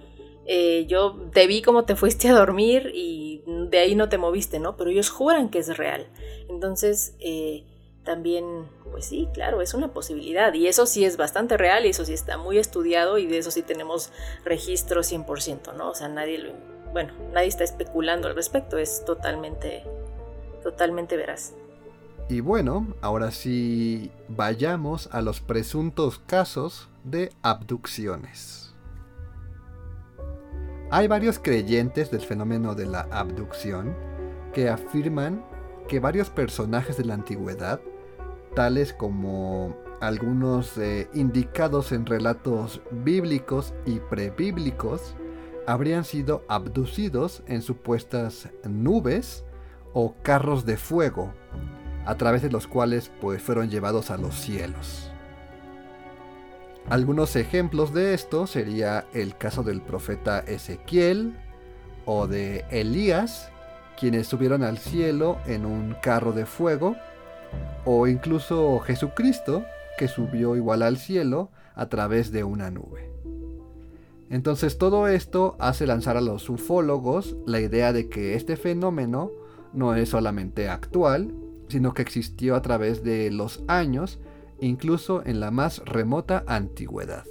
[0.46, 4.60] eh, yo te vi cómo te fuiste a dormir y de ahí no te moviste,
[4.60, 4.78] ¿no?
[4.78, 6.08] Pero ellos juran que es real.
[6.50, 7.64] Entonces, eh,
[8.04, 12.06] también, pues sí, claro, es una posibilidad y eso sí es bastante real y eso
[12.06, 14.12] sí está muy estudiado y de eso sí tenemos
[14.44, 15.90] registro 100%, ¿no?
[15.90, 19.84] O sea, nadie lo bueno, nadie está especulando al respecto, es totalmente,
[20.64, 21.54] totalmente veraz.
[22.30, 28.61] Y bueno, ahora sí vayamos a los presuntos casos de abducciones.
[30.94, 33.96] Hay varios creyentes del fenómeno de la abducción
[34.54, 35.42] que afirman
[35.88, 37.80] que varios personajes de la antigüedad,
[38.56, 45.16] tales como algunos eh, indicados en relatos bíblicos y prebíblicos,
[45.66, 49.46] habrían sido abducidos en supuestas nubes
[49.94, 51.32] o carros de fuego,
[52.06, 55.11] a través de los cuales pues, fueron llevados a los cielos.
[56.92, 61.38] Algunos ejemplos de esto sería el caso del profeta Ezequiel
[62.04, 63.50] o de Elías,
[63.98, 66.98] quienes subieron al cielo en un carro de fuego,
[67.86, 69.64] o incluso Jesucristo,
[69.98, 73.10] que subió igual al cielo a través de una nube.
[74.30, 79.32] Entonces todo esto hace lanzar a los ufólogos la idea de que este fenómeno
[79.72, 81.34] no es solamente actual,
[81.70, 84.20] sino que existió a través de los años,
[84.62, 87.26] incluso en la más remota antigüedad.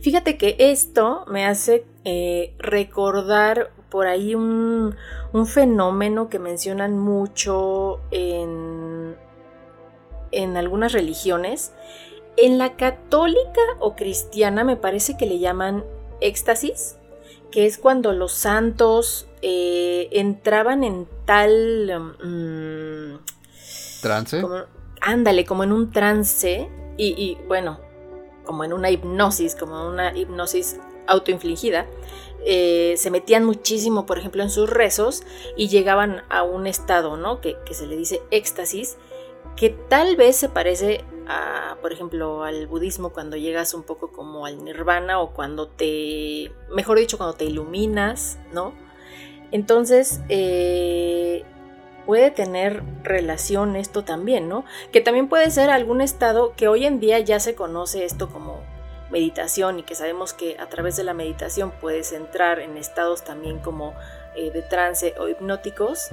[0.00, 4.96] Fíjate que esto me hace eh, recordar por ahí un,
[5.46, 9.16] fenómeno que mencionan mucho en,
[10.32, 11.72] en algunas religiones
[12.36, 15.84] en la católica o cristiana me parece que le llaman
[16.20, 16.96] éxtasis,
[17.50, 22.14] que es cuando los santos eh, entraban en tal...
[22.22, 23.18] Mm,
[24.02, 24.42] ¿Trance?
[25.04, 27.80] Ándale, como en un trance y, bueno,
[28.44, 31.86] como en una hipnosis, como una hipnosis autoinfligida.
[32.46, 35.22] Eh, se metían muchísimo, por ejemplo, en sus rezos
[35.56, 37.40] y llegaban a un estado, ¿no?
[37.40, 38.96] Que, se le dice éxtasis,
[39.56, 41.04] que tal vez se parece
[41.80, 46.98] por ejemplo, al budismo cuando llegas un poco como al nirvana o cuando te, mejor
[46.98, 48.74] dicho, cuando te iluminas, ¿no?
[49.50, 51.44] Entonces, eh,
[52.06, 54.64] puede tener relación esto también, ¿no?
[54.92, 58.60] Que también puede ser algún estado que hoy en día ya se conoce esto como
[59.10, 63.58] meditación y que sabemos que a través de la meditación puedes entrar en estados también
[63.60, 63.94] como
[64.34, 66.08] eh, de trance o hipnóticos,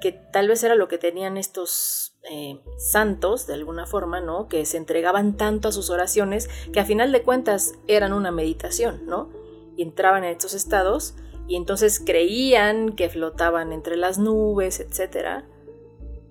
[0.00, 4.48] que tal vez era lo que tenían estos eh, santos, de alguna forma, ¿no?
[4.48, 9.06] Que se entregaban tanto a sus oraciones que a final de cuentas eran una meditación,
[9.06, 9.30] ¿no?
[9.76, 11.14] Y entraban en estos estados
[11.50, 15.42] y entonces creían que flotaban entre las nubes, etc.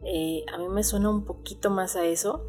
[0.06, 2.46] Eh, a mí me suena un poquito más a eso,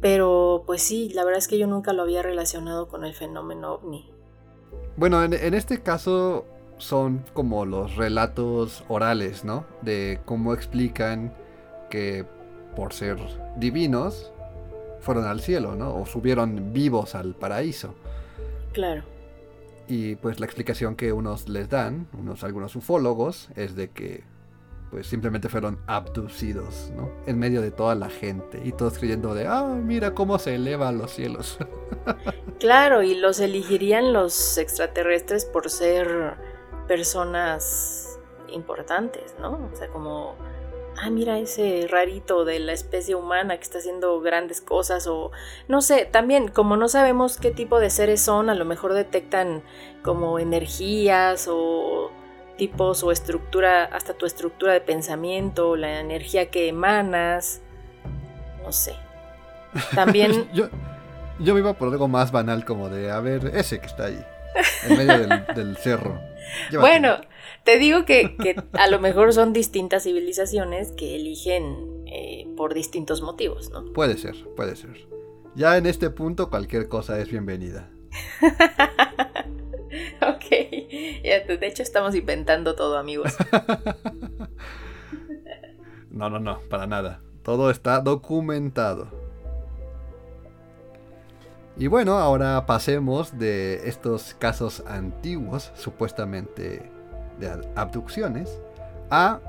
[0.00, 3.74] pero pues sí, la verdad es que yo nunca lo había relacionado con el fenómeno
[3.74, 4.08] ovni.
[4.96, 6.44] Bueno, en, en este caso
[6.78, 9.66] son como los relatos orales, ¿no?
[9.80, 11.34] De cómo explican
[11.90, 12.24] que
[12.76, 13.18] por ser
[13.56, 14.32] divinos,
[15.00, 15.96] fueron al cielo, ¿no?
[15.96, 17.96] O subieron vivos al paraíso.
[18.72, 19.02] Claro.
[19.92, 24.24] Y pues la explicación que unos les dan, unos algunos ufólogos, es de que
[24.90, 27.10] pues simplemente fueron abducidos, ¿no?
[27.26, 30.88] En medio de toda la gente y todos creyendo de, ah, mira cómo se eleva
[30.88, 31.58] a los cielos.
[32.58, 36.38] claro, y los elegirían los extraterrestres por ser
[36.88, 39.68] personas importantes, ¿no?
[39.70, 40.36] O sea, como
[41.02, 45.32] ah, mira ese rarito de la especie humana que está haciendo grandes cosas o
[45.66, 49.62] no sé, también como no sabemos qué tipo de seres son, a lo mejor detectan
[50.02, 52.12] como energías o
[52.56, 57.60] tipos o estructura, hasta tu estructura de pensamiento, la energía que emanas,
[58.62, 58.94] no sé.
[59.96, 60.48] También...
[60.54, 60.68] yo,
[61.40, 64.24] yo me iba por algo más banal como de, a ver, ese que está ahí,
[64.88, 66.20] en medio del, cerro.
[66.78, 67.16] Bueno,
[67.64, 68.36] te digo que,
[68.72, 73.92] a lo mejor son distintas civilizaciones que eligen eh, por distintos motivos, ¿no?
[73.92, 75.08] Puede ser, puede ser.
[75.54, 77.90] Ya en este punto cualquier cosa es bienvenida.
[80.22, 83.34] ok, de hecho estamos inventando todo, amigos.
[86.10, 87.20] no, no, no, para nada.
[87.42, 89.08] Todo está documentado.
[91.76, 96.91] Y bueno, ahora pasemos de estos casos antiguos, supuestamente
[97.42, 98.60] de abducciones,
[99.10, 99.40] a,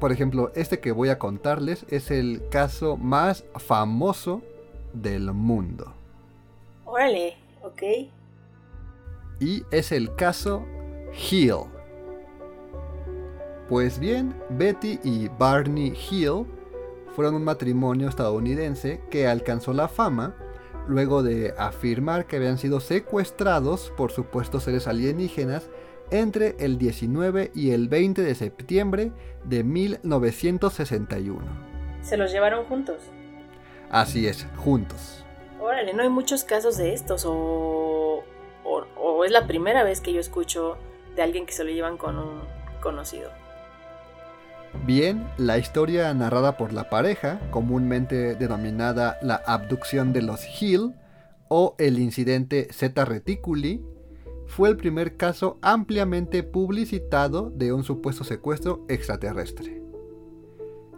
[0.00, 4.42] por ejemplo, este que voy a contarles es el caso más famoso
[4.92, 5.92] del mundo.
[6.84, 7.82] Órale, ok.
[9.40, 10.64] Y es el caso
[11.12, 11.64] Hill.
[13.68, 16.46] Pues bien, Betty y Barney Hill
[17.14, 20.34] fueron un matrimonio estadounidense que alcanzó la fama
[20.86, 25.68] luego de afirmar que habían sido secuestrados por supuestos seres alienígenas
[26.14, 29.10] entre el 19 y el 20 de septiembre
[29.44, 31.44] de 1961.
[32.02, 32.98] ¿Se los llevaron juntos?
[33.90, 35.24] Así es, juntos.
[35.60, 38.22] Órale, no hay muchos casos de estos o,
[38.64, 40.76] o, es la primera vez que yo escucho
[41.16, 42.42] de alguien que se lo llevan con un
[42.80, 43.30] conocido.
[44.86, 50.94] Bien, la historia narrada por la pareja, comúnmente denominada la abducción de los Hill
[51.48, 53.82] o el incidente Zeta Reticuli,
[54.46, 59.82] fue el primer caso ampliamente publicitado de un supuesto secuestro extraterrestre.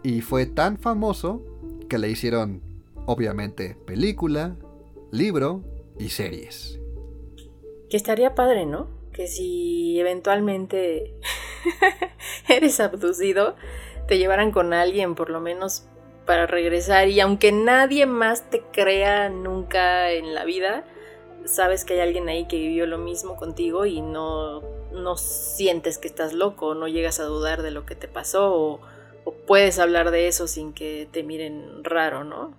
[0.03, 1.43] Y fue tan famoso
[1.89, 2.61] que le hicieron,
[3.05, 4.55] obviamente, película,
[5.11, 5.63] libro
[5.97, 6.79] y series.
[7.89, 8.87] Que estaría padre, ¿no?
[9.11, 11.15] Que si eventualmente
[12.49, 13.55] eres abducido,
[14.07, 15.87] te llevaran con alguien por lo menos
[16.25, 20.85] para regresar y aunque nadie más te crea nunca en la vida,
[21.47, 26.07] sabes que hay alguien ahí que vivió lo mismo contigo y no, no sientes que
[26.07, 28.79] estás loco, no llegas a dudar de lo que te pasó o,
[29.45, 32.53] puedes hablar de eso sin que te miren raro, ¿no?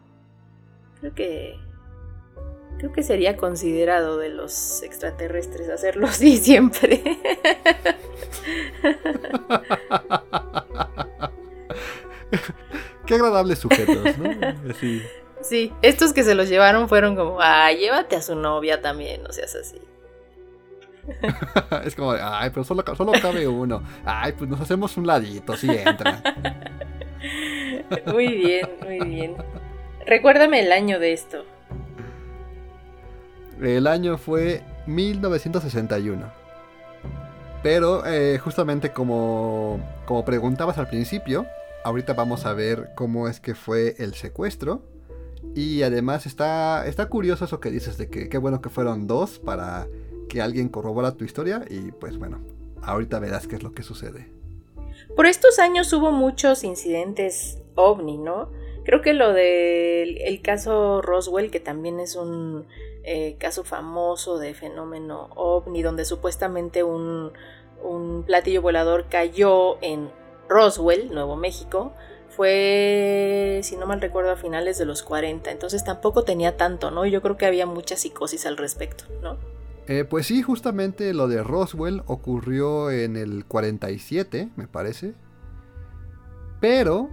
[1.01, 1.57] Creo que
[2.77, 7.03] creo que sería considerado de los extraterrestres hacerlo así siempre.
[13.07, 14.75] Qué agradables sujetos, ¿no?
[14.79, 15.03] Sí.
[15.49, 19.33] Sí, estos que se los llevaron fueron como, ah, llévate a su novia también, no
[19.33, 19.81] seas así.
[21.85, 23.83] es como, ay, pero solo, solo cabe uno.
[24.05, 26.23] Ay, pues nos hacemos un ladito, sí entra.
[28.13, 29.37] muy bien, muy bien.
[30.05, 31.47] Recuérdame el año de esto.
[33.59, 36.31] El año fue 1961.
[37.63, 41.47] Pero eh, justamente como, como preguntabas al principio,
[41.85, 44.83] ahorita vamos a ver cómo es que fue el secuestro
[45.55, 49.39] y además está, está curioso eso que dices de que qué bueno que fueron dos
[49.39, 49.87] para
[50.29, 52.41] que alguien corrobora tu historia y pues bueno,
[52.83, 54.31] ahorita verás qué es lo que sucede.
[55.17, 58.51] Por estos años hubo muchos incidentes ovni, ¿no?
[58.85, 62.67] Creo que lo del el caso Roswell, que también es un
[63.05, 67.33] eh, caso famoso de fenómeno ovni, donde supuestamente un,
[67.83, 70.11] un platillo volador cayó en
[70.49, 71.93] Roswell, Nuevo México,
[72.39, 77.05] fue, si no mal recuerdo, a finales de los 40, entonces tampoco tenía tanto, ¿no?
[77.05, 79.39] Yo creo que había mucha psicosis al respecto, ¿no?
[79.89, 85.15] Eh, pues sí, justamente lo de Roswell ocurrió en el 47, me parece.
[86.61, 87.09] Pero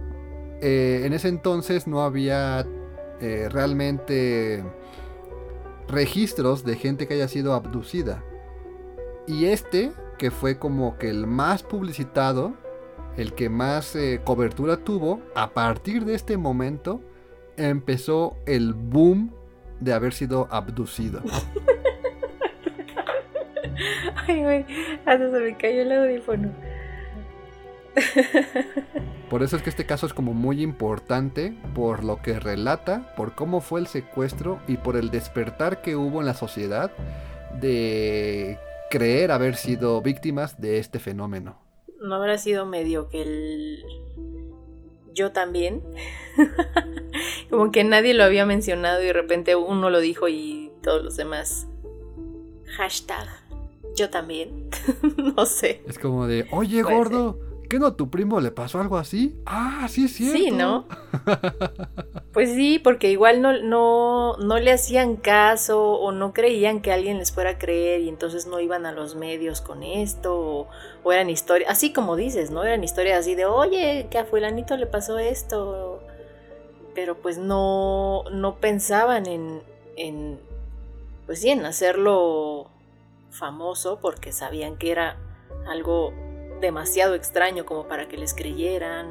[0.62, 2.64] eh, en ese entonces no había
[3.20, 4.64] eh, realmente
[5.88, 8.22] registros de gente que haya sido abducida.
[9.26, 12.54] Y este, que fue como que el más publicitado,
[13.16, 17.00] el que más eh, cobertura tuvo, a partir de este momento
[17.56, 19.32] empezó el boom
[19.80, 21.22] de haber sido abducido.
[24.28, 24.66] Ay, güey,
[25.04, 26.50] hasta se me cayó el audífono.
[29.30, 33.34] Por eso es que este caso es como muy importante por lo que relata, por
[33.34, 36.92] cómo fue el secuestro y por el despertar que hubo en la sociedad
[37.60, 38.56] de
[38.88, 41.65] creer haber sido víctimas de este fenómeno
[42.06, 43.84] no habrá sido medio que el
[45.12, 45.82] yo también.
[47.50, 51.16] Como que nadie lo había mencionado y de repente uno lo dijo y todos los
[51.16, 51.66] demás.
[52.76, 53.26] Hashtag
[53.96, 54.68] yo también.
[55.36, 55.82] no sé.
[55.86, 57.38] Es como de, oye gordo,
[57.68, 59.40] ¿Qué no tu primo le pasó algo así?
[59.46, 60.38] Ah, sí es cierto.
[60.38, 60.86] Sí, ¿no?
[62.32, 67.18] pues sí, porque igual no, no, no le hacían caso o no creían que alguien
[67.18, 70.68] les fuera a creer y entonces no iban a los medios con esto
[71.04, 72.64] o, eran historias, así como dices, ¿no?
[72.64, 76.00] Eran historias así de, oye, que a fulanito le pasó esto.
[76.94, 79.62] Pero pues no, no pensaban en,
[79.96, 80.40] en,
[81.26, 82.70] pues sí, en hacerlo
[83.30, 85.16] famoso porque sabían que era
[85.68, 86.12] algo
[86.60, 89.08] demasiado extraño como para que les creyeran.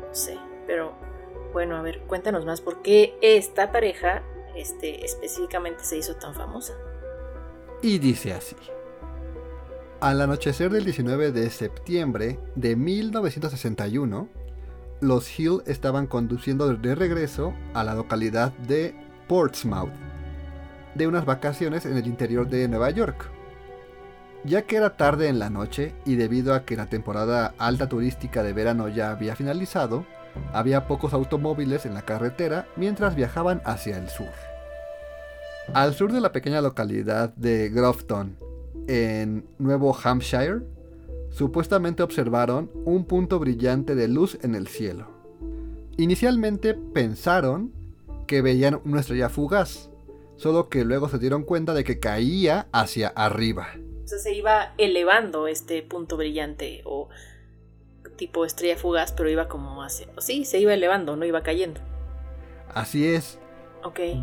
[0.00, 0.94] No sé, pero
[1.52, 4.22] bueno, a ver, cuéntanos más por qué esta pareja
[4.56, 6.74] este, específicamente se hizo tan famosa.
[7.82, 8.56] Y dice así.
[10.00, 14.28] Al anochecer del 19 de septiembre de 1961,
[15.00, 18.94] los Hill estaban conduciendo de regreso a la localidad de
[19.28, 19.92] Portsmouth,
[20.94, 23.30] de unas vacaciones en el interior de Nueva York.
[24.44, 28.42] Ya que era tarde en la noche y debido a que la temporada alta turística
[28.42, 30.04] de verano ya había finalizado,
[30.52, 34.28] había pocos automóviles en la carretera mientras viajaban hacia el sur.
[35.72, 38.36] Al sur de la pequeña localidad de Grafton,
[38.86, 40.60] en Nuevo Hampshire,
[41.30, 45.08] supuestamente observaron un punto brillante de luz en el cielo.
[45.96, 47.72] Inicialmente pensaron
[48.26, 49.90] que veían una estrella fugaz,
[50.36, 53.68] solo que luego se dieron cuenta de que caía hacia arriba.
[54.04, 57.08] O sea, se iba elevando este punto brillante o
[58.16, 60.06] tipo estrella fugaz, pero iba como hacia...
[60.18, 61.80] Sí, se iba elevando, no iba cayendo.
[62.74, 63.38] Así es.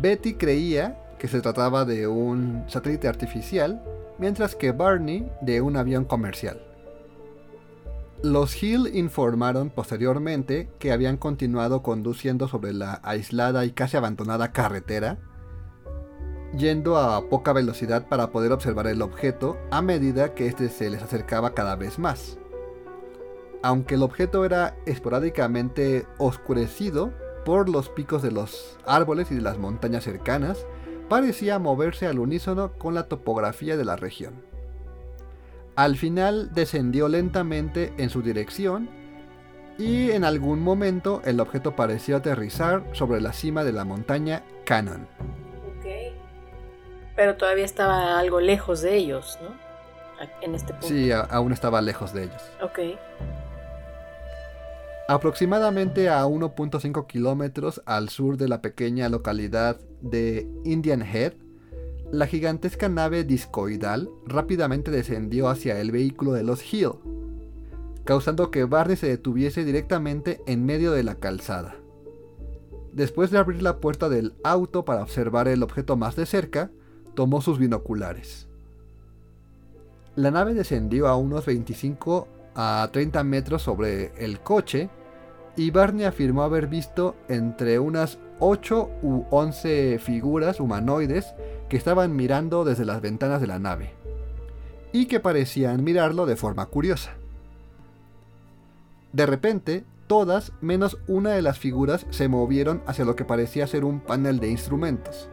[0.00, 3.82] Betty creía que se trataba de un satélite artificial,
[4.18, 6.60] mientras que Barney de un avión comercial.
[8.22, 15.18] Los Hill informaron posteriormente que habían continuado conduciendo sobre la aislada y casi abandonada carretera,
[16.56, 21.02] yendo a poca velocidad para poder observar el objeto a medida que éste se les
[21.02, 22.38] acercaba cada vez más.
[23.62, 27.12] Aunque el objeto era esporádicamente oscurecido
[27.44, 30.66] por los picos de los árboles y de las montañas cercanas,
[31.08, 34.34] parecía moverse al unísono con la topografía de la región.
[35.74, 38.90] Al final descendió lentamente en su dirección
[39.78, 45.06] y en algún momento el objeto pareció aterrizar sobre la cima de la montaña Cannon.
[47.16, 49.54] Pero todavía estaba algo lejos de ellos, ¿no?
[50.40, 50.86] En este punto.
[50.86, 52.42] Sí, aún estaba lejos de ellos.
[52.62, 52.78] Ok.
[55.08, 61.34] Aproximadamente a 1.5 kilómetros al sur de la pequeña localidad de Indian Head,
[62.12, 66.92] la gigantesca nave discoidal rápidamente descendió hacia el vehículo de los Hill,
[68.04, 71.76] causando que Barney se detuviese directamente en medio de la calzada.
[72.92, 76.70] Después de abrir la puerta del auto para observar el objeto más de cerca,
[77.14, 78.48] tomó sus binoculares.
[80.16, 84.90] La nave descendió a unos 25 a 30 metros sobre el coche
[85.56, 91.34] y Barney afirmó haber visto entre unas 8 u 11 figuras humanoides
[91.68, 93.94] que estaban mirando desde las ventanas de la nave
[94.92, 97.12] y que parecían mirarlo de forma curiosa.
[99.12, 103.84] De repente, todas menos una de las figuras se movieron hacia lo que parecía ser
[103.84, 105.28] un panel de instrumentos.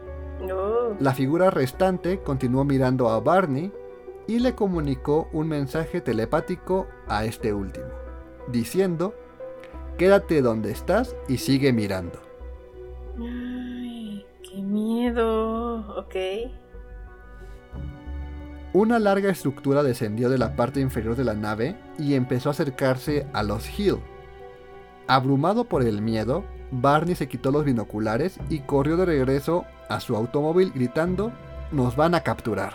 [0.98, 3.72] La figura restante continuó mirando a Barney
[4.26, 7.86] y le comunicó un mensaje telepático a este último,
[8.48, 9.14] diciendo,
[9.98, 12.20] quédate donde estás y sigue mirando.
[13.18, 16.16] Ay, qué miedo, ok.
[18.72, 23.26] Una larga estructura descendió de la parte inferior de la nave y empezó a acercarse
[23.32, 23.98] a los Hill.
[25.08, 30.16] Abrumado por el miedo, Barney se quitó los binoculares y corrió de regreso a su
[30.16, 31.32] automóvil gritando,
[31.72, 32.72] nos van a capturar.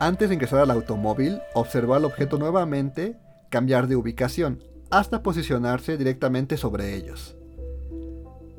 [0.00, 3.16] Antes de ingresar al automóvil, observó al objeto nuevamente
[3.50, 7.36] cambiar de ubicación, hasta posicionarse directamente sobre ellos.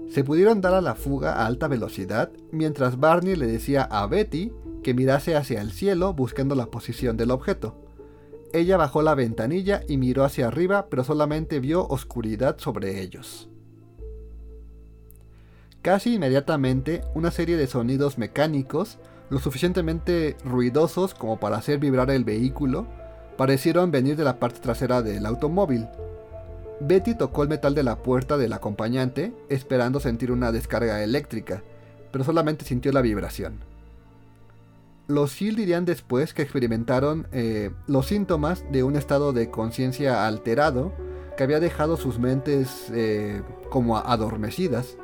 [0.09, 4.51] Se pudieron dar a la fuga a alta velocidad, mientras Barney le decía a Betty
[4.83, 7.85] que mirase hacia el cielo buscando la posición del objeto.
[8.51, 13.49] Ella bajó la ventanilla y miró hacia arriba, pero solamente vio oscuridad sobre ellos.
[15.81, 18.97] Casi inmediatamente, una serie de sonidos mecánicos,
[19.29, 22.85] lo suficientemente ruidosos como para hacer vibrar el vehículo,
[23.37, 25.87] parecieron venir de la parte trasera del automóvil.
[26.81, 31.63] Betty tocó el metal de la puerta del acompañante, esperando sentir una descarga eléctrica,
[32.11, 33.59] pero solamente sintió la vibración.
[35.07, 40.93] Los Hill dirían después que experimentaron eh, los síntomas de un estado de conciencia alterado
[41.37, 44.97] que había dejado sus mentes eh, como adormecidas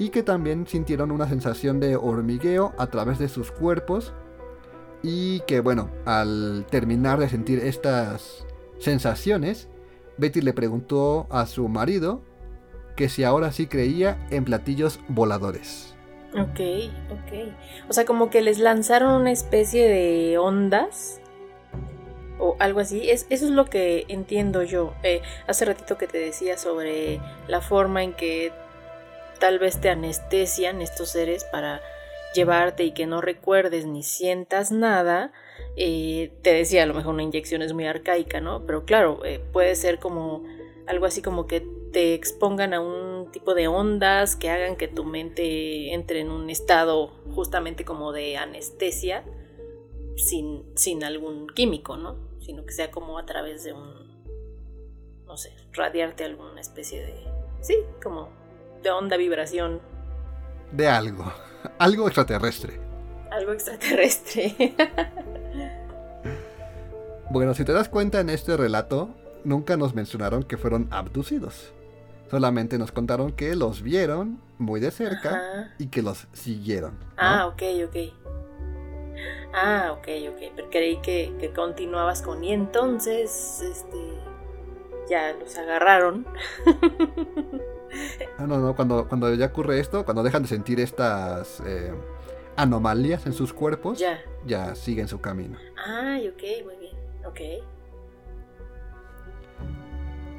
[0.00, 4.14] y que también sintieron una sensación de hormigueo a través de sus cuerpos
[5.02, 8.46] y que bueno, al terminar de sentir estas
[8.78, 9.68] sensaciones,
[10.16, 12.22] Betty le preguntó a su marido
[12.96, 15.94] que si ahora sí creía en platillos voladores.
[16.32, 16.60] Ok,
[17.10, 17.52] ok.
[17.90, 21.20] O sea, como que les lanzaron una especie de ondas
[22.38, 23.10] o algo así.
[23.10, 24.94] Es, eso es lo que entiendo yo.
[25.02, 28.50] Eh, hace ratito que te decía sobre la forma en que
[29.40, 31.80] tal vez te anestesian estos seres para
[32.34, 35.32] llevarte y que no recuerdes ni sientas nada.
[35.76, 38.64] Eh, te decía, a lo mejor una inyección es muy arcaica, ¿no?
[38.66, 40.44] Pero claro, eh, puede ser como
[40.86, 45.04] algo así como que te expongan a un tipo de ondas que hagan que tu
[45.04, 49.24] mente entre en un estado justamente como de anestesia.
[50.16, 52.16] sin, sin algún químico, ¿no?
[52.40, 54.22] Sino que sea como a través de un,
[55.24, 57.14] no sé, radiarte alguna especie de,
[57.62, 58.28] sí, como
[58.82, 59.80] de onda, vibración.
[60.72, 61.32] De algo,
[61.78, 62.80] algo extraterrestre.
[63.30, 64.56] Algo extraterrestre.
[67.30, 69.10] bueno, si te das cuenta en este relato,
[69.44, 71.72] nunca nos mencionaron que fueron abducidos.
[72.30, 76.96] Solamente nos contaron que los vieron muy de cerca y que los siguieron.
[77.16, 77.96] Ah, ok, ok.
[79.52, 80.52] Ah, ok, ok.
[80.54, 83.98] Pero creí que, que, continuabas con y entonces, este,
[85.08, 86.24] ya los agarraron.
[88.38, 88.76] no, no, no.
[88.76, 91.92] Cuando, cuando ya ocurre esto, cuando dejan de sentir estas eh,
[92.56, 94.18] anomalías en sus cuerpos, ya.
[94.46, 95.56] ya siguen su camino.
[95.86, 96.96] Ay, ok, muy bien.
[97.24, 97.40] Ok.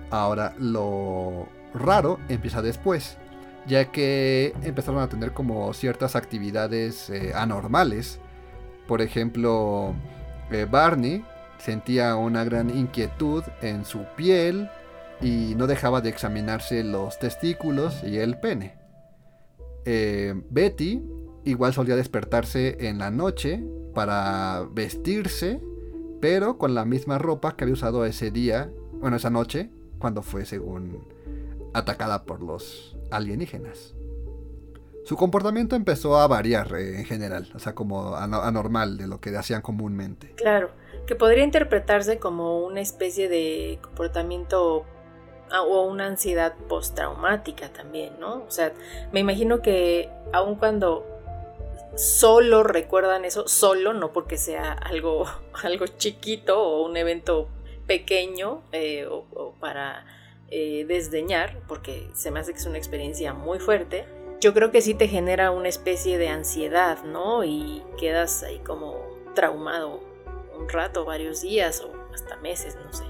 [0.10, 3.18] Ahora, lo raro empieza después,
[3.66, 8.20] ya que empezaron a tener como ciertas actividades eh, anormales.
[8.88, 9.94] Por ejemplo,
[10.52, 11.24] eh, Barney
[11.60, 14.70] sentía una gran inquietud en su piel
[15.22, 18.76] y no dejaba de examinarse los testículos y el pene.
[19.86, 21.02] Eh, Betty
[21.44, 23.64] igual solía despertarse en la noche
[23.94, 25.60] para vestirse,
[26.20, 29.70] pero con la misma ropa que había usado ese día, bueno, esa noche,
[30.00, 31.08] cuando fue según
[31.74, 33.96] atacada por los alienígenas.
[35.04, 39.36] Su comportamiento empezó a variar eh, en general, o sea, como anormal de lo que
[39.36, 40.34] hacían comúnmente.
[40.36, 40.70] Claro,
[41.08, 44.86] que podría interpretarse como una especie de comportamiento
[45.60, 48.44] o una ansiedad postraumática también, ¿no?
[48.48, 48.72] O sea,
[49.12, 51.06] me imagino que aun cuando
[51.96, 55.26] solo recuerdan eso, solo, no porque sea algo,
[55.64, 57.50] algo chiquito o un evento
[57.88, 60.06] pequeño eh, o para
[60.54, 64.06] eh, desdeñar, porque se me hace que es una experiencia muy fuerte,
[64.42, 67.46] yo creo que sí te genera una especie de ansiedad, ¿no?
[67.46, 69.00] Y quedas ahí como
[69.34, 70.02] traumado
[70.58, 73.06] un rato, varios días o hasta meses, no sé.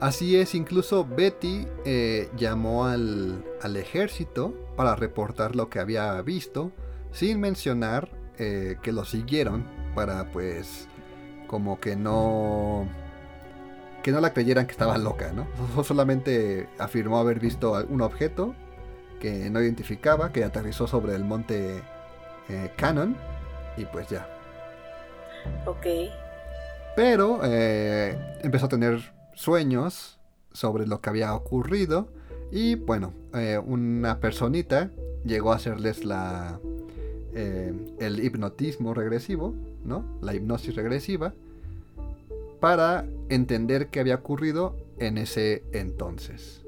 [0.00, 6.70] Así es, incluso Betty eh, llamó al, al, ejército para reportar lo que había visto,
[7.12, 10.88] sin mencionar eh, que lo siguieron para pues
[11.46, 12.86] como que no
[14.02, 15.48] que no la creyeran que estaba loca, ¿no?
[15.84, 18.54] Solamente afirmó haber visto un objeto
[19.20, 21.82] que no identificaba, que aterrizó sobre el monte
[22.50, 23.16] eh, Cannon
[23.76, 24.28] y pues ya.
[25.64, 25.86] Ok.
[26.94, 30.18] Pero eh, empezó a tener sueños
[30.50, 32.08] sobre lo que había ocurrido
[32.50, 34.90] y bueno, eh, una personita
[35.24, 36.60] llegó a hacerles la
[37.36, 40.06] el hipnotismo regresivo, ¿no?
[40.22, 41.34] La hipnosis regresiva
[42.60, 46.64] para entender qué había ocurrido en ese entonces.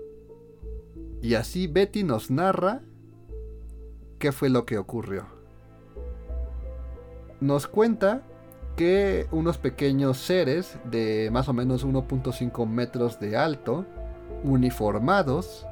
[1.23, 2.83] Y así Betty nos narra
[4.19, 5.27] qué fue lo que ocurrió.
[7.41, 8.23] Nos cuenta
[8.79, 13.85] que unos pequeños seres de más o menos 1.5 metros de alto,
[14.45, 15.67] uniformados,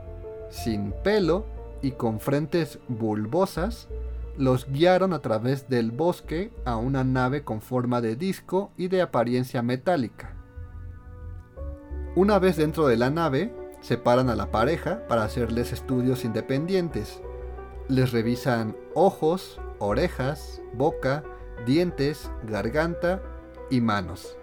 [0.51, 1.47] sin pelo
[1.83, 3.87] y con frentes bulbosas,
[4.37, 9.03] los guiaron a través del bosque a una nave con forma de disco y de
[9.03, 10.35] apariencia metálica.
[12.17, 17.23] Una vez dentro de la nave, separan a la pareja para hacerles estudios independientes.
[17.89, 21.23] Les revisan ojos, orejas, boca,
[21.65, 23.23] dientes, garganta
[23.71, 24.37] y manos.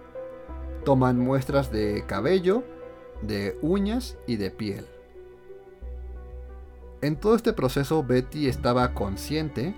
[0.84, 2.64] Toman muestras de cabello,
[3.22, 4.86] de uñas y de piel.
[7.00, 9.74] En todo este proceso Betty estaba consciente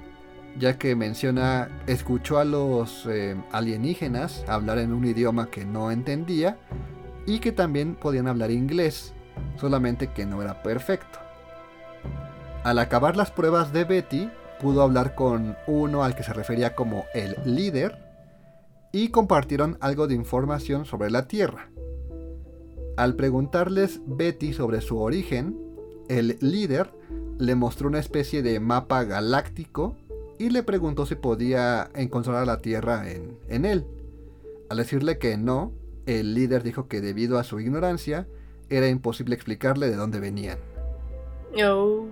[0.58, 6.58] ya que menciona, escuchó a los eh, alienígenas hablar en un idioma que no entendía
[7.26, 9.12] y que también podían hablar inglés,
[9.60, 11.18] solamente que no era perfecto.
[12.64, 14.30] Al acabar las pruebas de Betty,
[14.60, 17.98] pudo hablar con uno al que se refería como el líder
[18.92, 21.70] y compartieron algo de información sobre la Tierra.
[22.96, 25.58] Al preguntarles Betty sobre su origen,
[26.08, 26.90] el líder
[27.38, 29.96] le mostró una especie de mapa galáctico
[30.38, 33.86] y le preguntó si podía encontrar la Tierra en, en él.
[34.70, 35.72] Al decirle que no,
[36.06, 38.26] el líder dijo que debido a su ignorancia
[38.70, 40.58] era imposible explicarle de dónde venían.
[41.62, 42.06] Oh.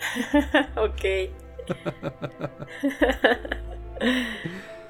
[0.76, 1.30] ok.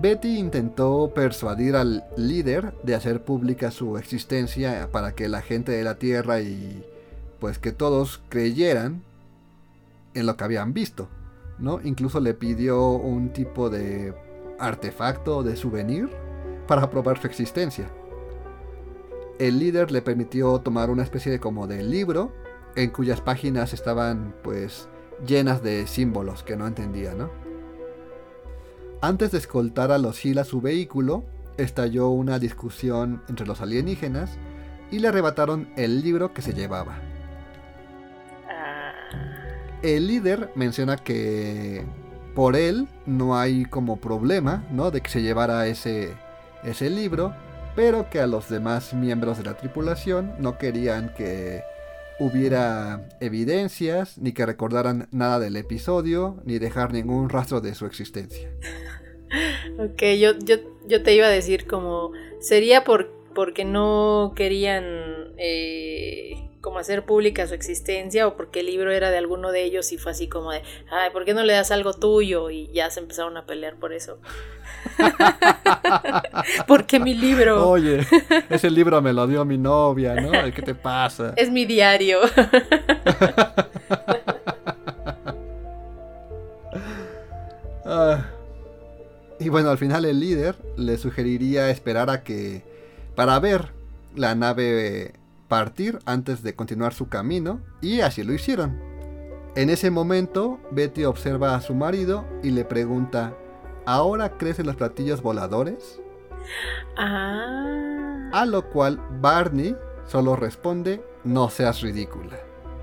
[0.00, 5.84] Betty intentó persuadir al líder de hacer pública su existencia para que la gente de
[5.84, 6.84] la Tierra y
[7.38, 9.02] pues que todos creyeran
[10.14, 11.08] en lo que habían visto,
[11.58, 11.80] ¿no?
[11.82, 14.14] Incluso le pidió un tipo de
[14.58, 16.08] artefacto de souvenir
[16.66, 17.88] para probar su existencia.
[19.38, 22.32] El líder le permitió tomar una especie de como de libro
[22.76, 24.88] en cuyas páginas estaban pues
[25.26, 27.30] llenas de símbolos que no entendía, ¿no?
[29.00, 31.24] Antes de escoltar a los Hill a su vehículo,
[31.56, 34.38] estalló una discusión entre los alienígenas
[34.90, 36.98] y le arrebataron el libro que se llevaba.
[39.82, 41.84] El líder menciona que
[42.34, 44.90] por él no hay como problema, ¿no?
[44.90, 46.14] De que se llevara ese,
[46.62, 47.34] ese libro,
[47.76, 51.62] pero que a los demás miembros de la tripulación no querían que
[52.18, 58.50] hubiera evidencias, ni que recordaran nada del episodio, ni dejar ningún rastro de su existencia.
[59.78, 60.56] ok, yo, yo,
[60.86, 64.84] yo te iba a decir como sería por, porque no querían
[65.38, 69.92] eh, como hacer pública su existencia o porque el libro era de alguno de ellos
[69.92, 72.48] y fue así como de, ay, ¿por qué no le das algo tuyo?
[72.48, 74.18] Y ya se empezaron a pelear por eso.
[76.66, 78.06] porque mi libro Oye,
[78.48, 80.30] ese libro me lo dio mi novia, ¿no?
[80.54, 81.34] ¿Qué te pasa?
[81.36, 82.20] es mi diario.
[87.86, 88.24] Ah.
[89.38, 92.62] Y bueno, al final el líder le sugeriría esperar a que
[93.14, 93.72] para ver
[94.16, 95.12] la nave
[95.54, 98.82] partir antes de continuar su camino y así lo hicieron.
[99.54, 103.38] En ese momento, Betty observa a su marido y le pregunta,
[103.86, 106.00] ¿ahora crees en los platillos voladores?
[106.96, 109.76] ah, A lo cual Barney
[110.06, 112.36] solo responde, no seas ridícula.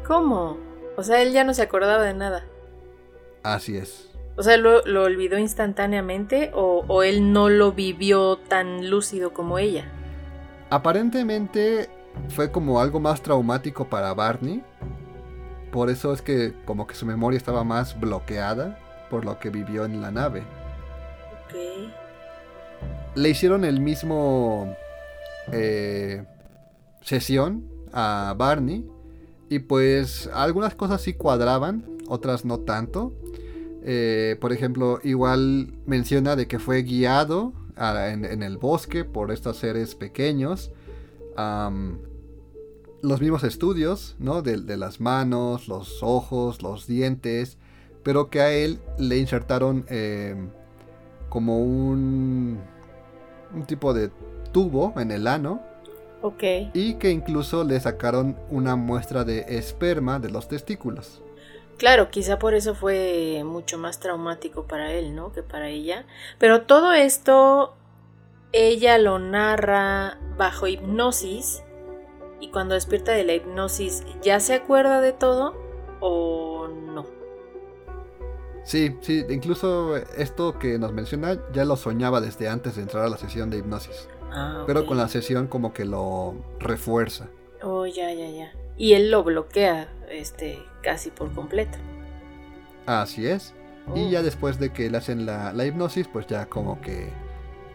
[0.08, 0.58] ¿cómo?
[0.98, 2.46] O sea, él ya no se acordaba de nada.
[3.44, 4.10] Así es.
[4.38, 9.60] O sea, ¿lo, lo olvidó instantáneamente o, o él no lo vivió tan lúcido como
[9.60, 9.94] ella?
[10.70, 11.90] Aparentemente
[12.30, 14.64] fue como algo más traumático para Barney.
[15.72, 18.78] Por eso es que como que su memoria estaba más bloqueada
[19.10, 20.44] por lo que vivió en la nave.
[23.16, 24.76] Le hicieron el mismo
[25.52, 26.24] eh,
[27.02, 28.90] sesión a Barney.
[29.50, 33.14] Y pues algunas cosas sí cuadraban, otras no tanto.
[33.84, 39.30] Eh, por ejemplo, igual menciona de que fue guiado a- en, en el bosque por
[39.32, 40.72] estos seres pequeños.
[41.36, 44.42] Los mismos estudios, ¿no?
[44.42, 47.58] De, de las manos, los ojos, los dientes.
[48.04, 50.36] Pero que a él le insertaron eh,
[51.30, 52.60] como un,
[53.54, 54.12] un tipo de
[54.52, 55.62] tubo en el ano.
[56.22, 56.44] Ok.
[56.74, 61.22] Y que incluso le sacaron una muestra de esperma de los testículos.
[61.78, 65.32] Claro, quizá por eso fue mucho más traumático para él, ¿no?
[65.32, 66.06] Que para ella.
[66.38, 67.74] Pero todo esto
[68.54, 71.64] ella lo narra bajo hipnosis
[72.40, 75.56] y cuando despierta de la hipnosis, ¿ya se acuerda de todo
[76.00, 77.06] o no?
[78.64, 83.10] Sí, sí, incluso esto que nos menciona ya lo soñaba desde antes de entrar a
[83.10, 84.08] la sesión de hipnosis.
[84.32, 87.28] Ah, Pero con la sesión como que lo refuerza.
[87.62, 88.52] Oh, ya, ya, ya.
[88.78, 91.78] Y él lo bloquea, este, casi por completo.
[92.86, 93.54] Así es.
[93.88, 93.98] Oh.
[93.98, 97.10] Y ya después de que le hacen la, la hipnosis, pues ya como que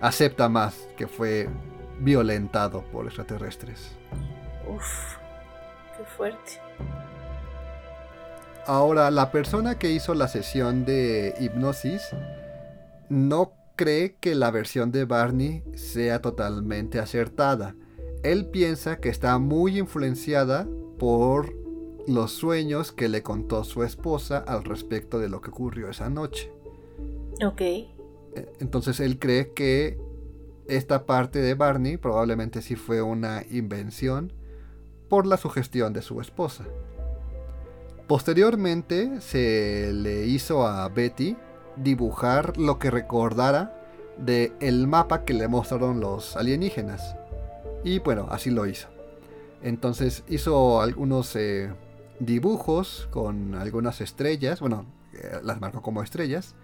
[0.01, 1.49] acepta más que fue
[2.01, 3.93] violentado por extraterrestres.
[4.69, 5.17] Uf,
[5.97, 6.61] qué fuerte.
[8.67, 12.03] Ahora, la persona que hizo la sesión de hipnosis
[13.09, 17.77] no cree que la versión de Barney sea totalmente acertada.
[18.25, 20.67] Él piensa que está muy influenciada
[20.99, 21.55] por
[22.09, 26.53] los sueños que le contó su esposa al respecto de lo que ocurrió esa noche.
[27.45, 27.63] Ok.
[28.61, 29.99] Entonces él cree que
[30.69, 34.33] esta parte de Barney probablemente sí fue una invención
[35.09, 36.65] por la sugestión de su esposa.
[38.07, 41.37] Posteriormente se le hizo a Betty
[41.77, 43.73] dibujar lo que recordara
[44.19, 47.17] de el mapa que le mostraron los alienígenas.
[47.85, 48.89] Y bueno, así lo hizo.
[49.63, 51.73] Entonces hizo algunos eh,
[52.21, 56.55] dibujos con algunas estrellas, bueno, eh, las marcó como estrellas,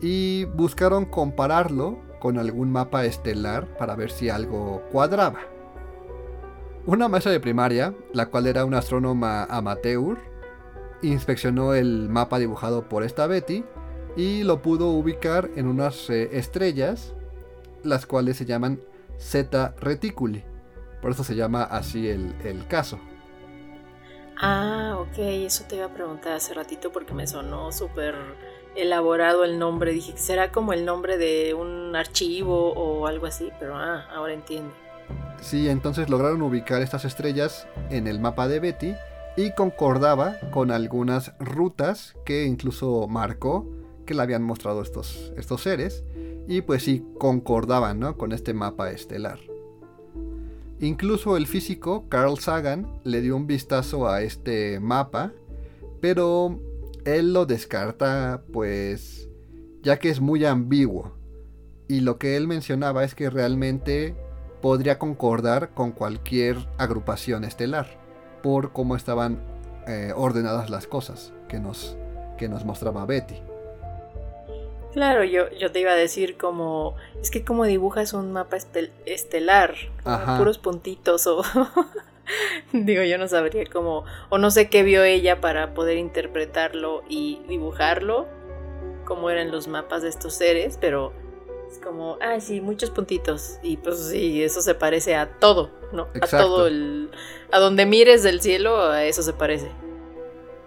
[0.00, 5.40] y buscaron compararlo con algún mapa estelar para ver si algo cuadraba.
[6.86, 10.18] Una maestra de primaria, la cual era una astrónoma amateur,
[11.02, 13.64] inspeccionó el mapa dibujado por esta Betty
[14.16, 17.14] y lo pudo ubicar en unas eh, estrellas,
[17.84, 18.80] las cuales se llaman
[19.18, 20.44] Zeta Reticuli.
[21.00, 22.98] Por eso se llama así el, el caso.
[24.38, 28.14] Ah, ok, eso te iba a preguntar hace ratito porque me sonó súper
[28.76, 29.92] elaborado el nombre.
[29.92, 33.50] Dije, ¿será como el nombre de un archivo o algo así?
[33.58, 34.72] Pero ah, ahora entiendo.
[35.40, 38.94] Sí, entonces lograron ubicar estas estrellas en el mapa de Betty
[39.36, 43.66] y concordaba con algunas rutas que incluso marcó
[44.04, 46.04] que le habían mostrado estos, estos seres
[46.46, 48.16] y pues sí concordaban ¿no?
[48.16, 49.38] con este mapa estelar.
[50.80, 55.32] Incluso el físico Carl Sagan le dio un vistazo a este mapa,
[56.00, 56.58] pero
[57.04, 59.28] él lo descarta pues
[59.82, 61.12] ya que es muy ambiguo.
[61.88, 64.14] Y lo que él mencionaba es que realmente
[64.60, 67.98] podría concordar con cualquier agrupación estelar,
[68.42, 69.40] por cómo estaban
[69.88, 71.96] eh, ordenadas las cosas que nos,
[72.38, 73.42] que nos mostraba Betty.
[74.92, 78.56] Claro, yo, yo te iba a decir como, es que como dibujas un mapa
[79.06, 79.74] estelar,
[80.36, 81.42] puros puntitos o...
[82.72, 87.42] Digo, yo no sabría cómo, o no sé qué vio ella para poder interpretarlo y
[87.48, 88.26] dibujarlo,
[89.04, 91.12] como eran los mapas de estos seres, pero
[91.70, 93.58] es como, ay, sí, muchos puntitos.
[93.62, 96.08] Y pues sí, eso se parece a todo, ¿no?
[96.20, 97.10] A todo el.
[97.52, 99.70] A donde mires del cielo, a eso se parece.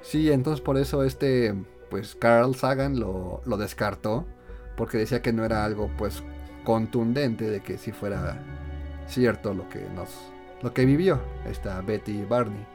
[0.01, 1.53] Sí, entonces por eso este,
[1.89, 4.26] pues Carl Sagan lo, lo descartó,
[4.76, 6.24] porque decía que no era algo, pues,
[6.64, 8.41] contundente de que si fuera
[9.07, 10.09] cierto lo que nos.
[10.64, 12.66] Lo que vivió esta Betty Barney.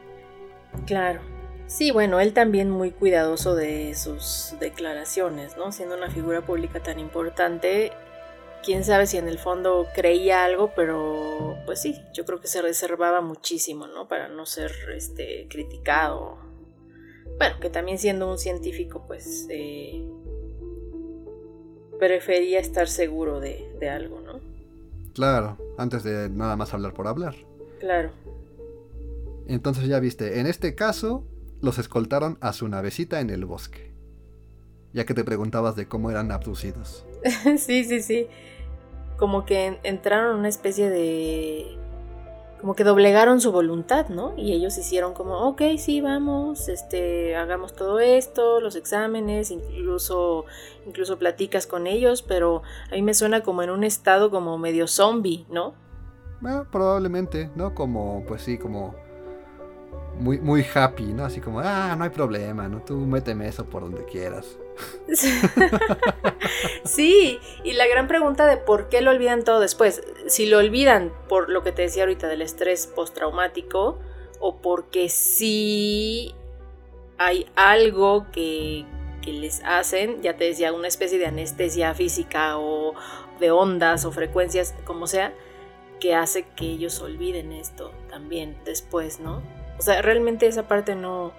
[0.87, 1.21] Claro.
[1.67, 5.73] Sí, bueno, él también muy cuidadoso de sus declaraciones, ¿no?
[5.73, 7.93] Siendo una figura pública tan importante,
[8.63, 12.63] quién sabe si en el fondo creía algo, pero pues sí, yo creo que se
[12.63, 14.09] reservaba muchísimo, ¿no?
[14.09, 16.39] Para no ser este, criticado.
[17.39, 20.07] Bueno, que también siendo un científico, pues eh,
[21.99, 24.41] prefería estar seguro de, de algo, ¿no?
[25.15, 27.48] Claro, antes de nada más hablar por hablar.
[27.79, 28.11] Claro.
[29.47, 31.25] Entonces ya viste, en este caso
[31.61, 33.93] los escoltaron a su navecita en el bosque.
[34.93, 37.05] Ya que te preguntabas de cómo eran abducidos.
[37.59, 38.29] sí, sí, sí.
[39.17, 41.77] Como que entraron en una especie de...
[42.61, 44.35] Como que doblegaron su voluntad, ¿no?
[44.37, 50.45] Y ellos hicieron como, ok, sí, vamos, este, hagamos todo esto, los exámenes, incluso,
[50.85, 54.89] incluso platicas con ellos, pero a mí me suena como en un estado como medio
[54.89, 55.75] zombie, ¿no?
[56.45, 57.75] Ah, probablemente, ¿no?
[57.75, 58.95] Como, pues sí, como
[60.19, 61.25] muy, muy happy, ¿no?
[61.25, 62.83] Así como, ah, no hay problema, ¿no?
[62.83, 64.59] Tú méteme eso por donde quieras.
[66.85, 70.03] sí, y la gran pregunta de por qué lo olvidan todo después.
[70.27, 73.99] Si lo olvidan por lo que te decía ahorita del estrés postraumático
[74.41, 76.35] o porque sí
[77.19, 78.85] hay algo que,
[79.23, 82.95] que les hacen, ya te decía, una especie de anestesia física o
[83.41, 85.35] de ondas o frecuencias, como sea,
[86.01, 89.43] que hace que ellos olviden esto también después, ¿no?
[89.79, 91.33] O sea, realmente esa parte no,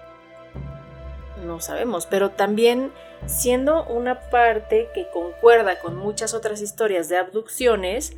[1.44, 2.92] no sabemos, pero también
[3.26, 8.16] siendo una parte que concuerda con muchas otras historias de abducciones,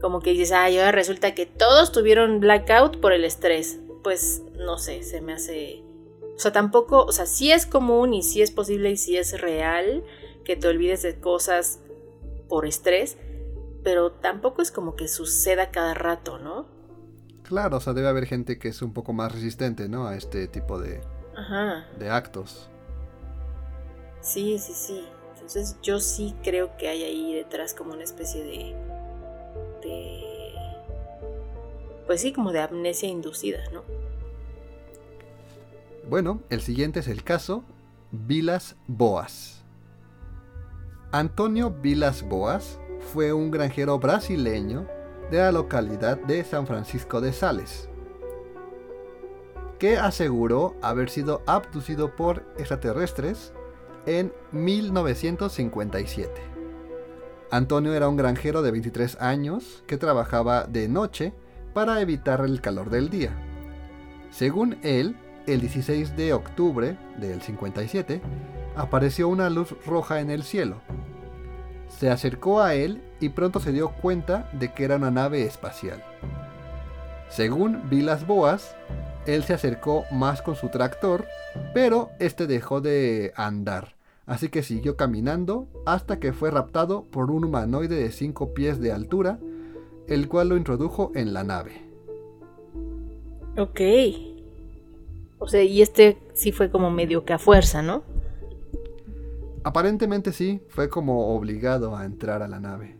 [0.00, 3.80] como que dices, ay, ahora resulta que todos tuvieron blackout por el estrés.
[4.02, 5.82] Pues no sé, se me hace...
[6.36, 9.40] O sea, tampoco, o sea, sí es común y sí es posible y sí es
[9.40, 10.04] real
[10.44, 11.80] que te olvides de cosas
[12.48, 13.18] por estrés,
[13.88, 16.66] pero tampoco es como que suceda cada rato, ¿no?
[17.42, 20.06] Claro, o sea, debe haber gente que es un poco más resistente, ¿no?
[20.06, 21.00] A este tipo de,
[21.98, 22.68] de actos.
[24.20, 25.08] Sí, sí, sí.
[25.32, 28.76] Entonces yo sí creo que hay ahí detrás como una especie de...
[29.80, 30.52] de
[32.06, 33.84] pues sí, como de amnesia inducida, ¿no?
[36.06, 37.64] Bueno, el siguiente es el caso
[38.12, 39.64] Vilas Boas.
[41.10, 44.86] Antonio Vilas Boas fue un granjero brasileño
[45.30, 47.88] de la localidad de San Francisco de Sales,
[49.78, 53.52] que aseguró haber sido abducido por extraterrestres
[54.06, 56.30] en 1957.
[57.50, 61.32] Antonio era un granjero de 23 años que trabajaba de noche
[61.72, 63.30] para evitar el calor del día.
[64.30, 68.20] Según él, el 16 de octubre del 57
[68.76, 70.82] apareció una luz roja en el cielo.
[71.88, 76.02] Se acercó a él y pronto se dio cuenta de que era una nave espacial.
[77.28, 78.76] Según Vilas Boas,
[79.26, 81.26] él se acercó más con su tractor,
[81.74, 87.44] pero este dejó de andar así que siguió caminando hasta que fue raptado por un
[87.44, 89.40] humanoide de 5 pies de altura,
[90.06, 91.82] el cual lo introdujo en la nave.
[93.56, 93.80] Ok.
[95.38, 98.02] O sea, y este sí fue como medio que a fuerza, ¿no?
[99.64, 102.96] Aparentemente sí, fue como obligado a entrar a la nave.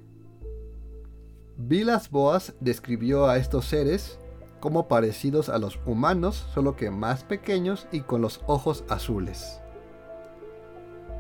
[1.57, 4.19] Vilas Boas describió a estos seres
[4.61, 9.61] como parecidos a los humanos, solo que más pequeños y con los ojos azules.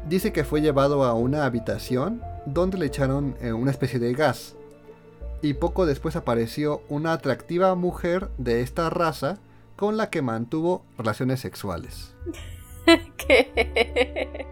[0.09, 4.57] Dice que fue llevado a una habitación donde le echaron eh, una especie de gas.
[5.43, 9.39] Y poco después apareció una atractiva mujer de esta raza
[9.77, 12.15] con la que mantuvo relaciones sexuales.
[13.17, 14.47] ¿Qué?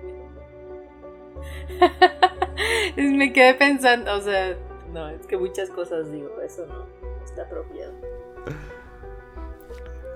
[2.96, 4.56] Me quedé pensando, o sea,
[4.92, 6.86] no, es que muchas cosas digo, eso no
[7.24, 7.92] está apropiado.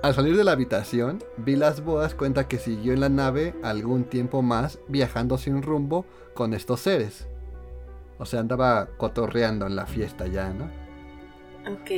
[0.02, 4.40] Al salir de la habitación, Vilas Boas cuenta que siguió en la nave algún tiempo
[4.40, 7.28] más viajando sin rumbo con estos seres.
[8.18, 10.70] O sea, andaba cotorreando en la fiesta ya, ¿no?
[11.70, 11.90] Ok.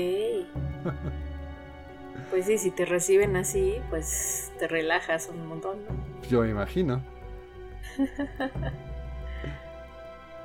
[2.31, 6.29] Pues sí, si te reciben así, pues te relajas un montón, ¿no?
[6.29, 7.03] Yo me imagino.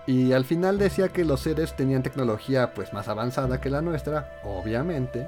[0.07, 4.39] Y al final decía que los seres tenían tecnología pues más avanzada que la nuestra,
[4.45, 5.27] obviamente,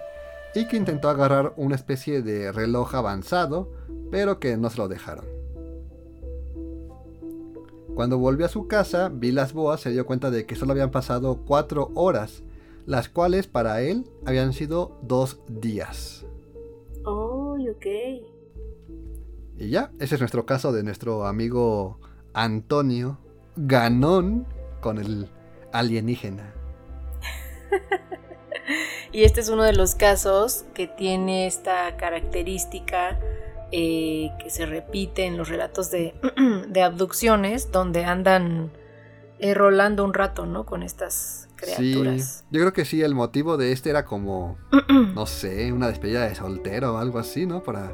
[0.55, 3.69] y que intentó agarrar una especie de reloj avanzado,
[4.09, 5.25] pero que no se lo dejaron.
[7.93, 11.43] Cuando volvió a su casa, Vilas Boas se dio cuenta de que solo habían pasado
[11.45, 12.43] cuatro horas,
[12.85, 16.25] las cuales para él habían sido dos días.
[17.03, 17.85] Oh, ok.
[19.57, 21.99] Y ya, ese es nuestro caso de nuestro amigo
[22.33, 23.17] Antonio
[23.57, 24.47] Ganón
[24.79, 25.29] con el
[25.71, 26.53] alienígena.
[29.11, 33.19] y este es uno de los casos que tiene esta característica
[33.71, 36.15] eh, que se repite en los relatos de,
[36.83, 38.71] abducciones, donde andan
[39.37, 40.65] eh, rolando un rato, ¿no?
[40.65, 42.45] Con estas criaturas.
[42.49, 44.57] yo creo que sí, el motivo de este era como,
[45.13, 47.61] no sé, una despedida de soltero o algo así, ¿no?
[47.61, 47.93] Para...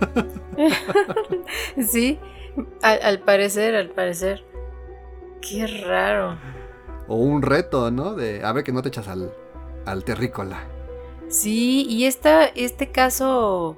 [1.88, 2.18] sí,
[2.82, 4.44] al, parecer, al parecer.
[5.40, 6.38] Qué raro.
[7.06, 8.14] O un reto, ¿no?
[8.14, 9.32] De a ver que no te echas al,
[9.86, 10.64] al terrícola.
[11.28, 13.76] Sí, y esta, este caso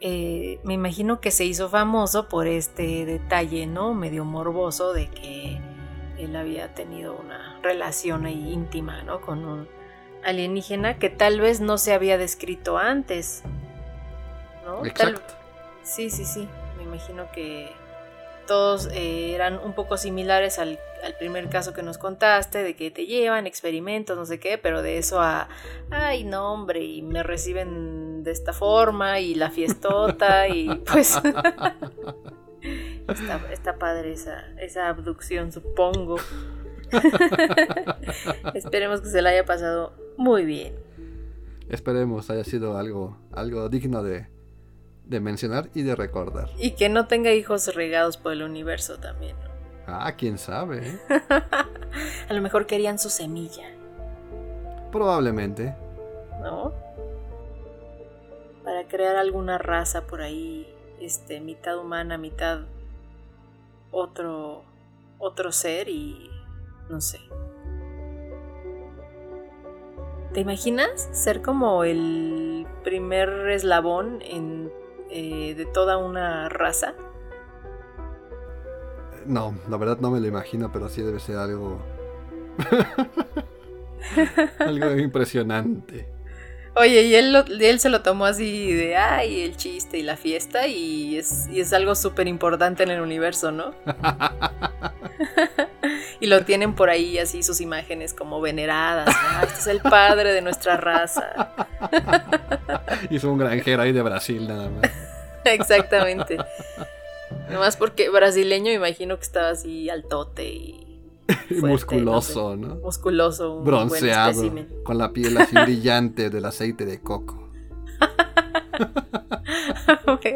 [0.00, 3.94] eh, me imagino que se hizo famoso por este detalle, ¿no?
[3.94, 5.60] Medio morboso de que
[6.18, 9.20] él había tenido una relación ahí íntima, ¿no?
[9.20, 9.68] Con un
[10.24, 13.42] alienígena que tal vez no se había descrito antes,
[14.64, 14.84] ¿no?
[14.84, 15.34] Exacto.
[15.84, 16.48] Sí, sí, sí.
[16.76, 17.70] Me imagino que
[18.46, 20.78] todos eh, eran un poco similares al,
[21.18, 24.98] primer caso que nos contaste, de que te llevan experimentos, no sé qué, pero de
[24.98, 25.48] eso a,
[25.90, 31.20] ay, no, hombre, y me reciben de esta forma, y la fiestota, y pues...
[33.52, 36.16] está, padre esa, esa abducción, supongo.
[38.54, 40.74] Esperemos que se la haya pasado muy bien.
[41.68, 44.26] Esperemos haya sido algo, algo digno de,
[45.12, 46.48] de mencionar y de recordar.
[46.58, 49.36] Y que no tenga hijos regados por el universo también.
[49.86, 50.88] Ah, quién sabe.
[50.88, 51.00] ¿eh?
[52.28, 53.68] a lo mejor querían su semilla.
[54.90, 55.76] Probablemente.
[56.42, 56.72] ¿No?
[58.64, 60.66] Para crear alguna raza por ahí,
[61.00, 62.60] este, mitad humana, mitad
[63.90, 64.64] otro,
[65.18, 66.30] otro ser y
[66.88, 67.20] no sé.
[70.32, 74.72] ¿Te imaginas ser como el primer eslabón en
[75.12, 76.94] eh, de toda una raza?
[79.26, 81.80] No, la verdad no me lo imagino, pero sí debe ser algo.
[84.58, 86.08] algo impresionante.
[86.74, 90.66] Oye, y él, él se lo tomó así de, ay, el chiste y la fiesta,
[90.66, 93.74] y es, y es algo súper importante en el universo, ¿no?
[96.20, 99.14] y lo tienen por ahí así sus imágenes como veneradas.
[99.42, 101.52] Este es el padre de nuestra raza.
[103.10, 104.90] Hizo un granjero ahí de Brasil nada más.
[105.52, 106.38] Exactamente.
[107.50, 111.00] Nomás porque brasileño imagino que estaba así altote y...
[111.60, 112.76] musculoso, ¿no?
[112.76, 113.60] Musculoso.
[113.62, 114.42] Bronceado.
[114.84, 117.48] con la piel así brillante del aceite de coco.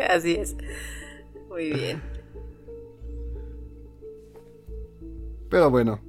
[0.08, 0.56] así es.
[1.48, 2.02] Muy bien.
[5.48, 6.00] Pero bueno,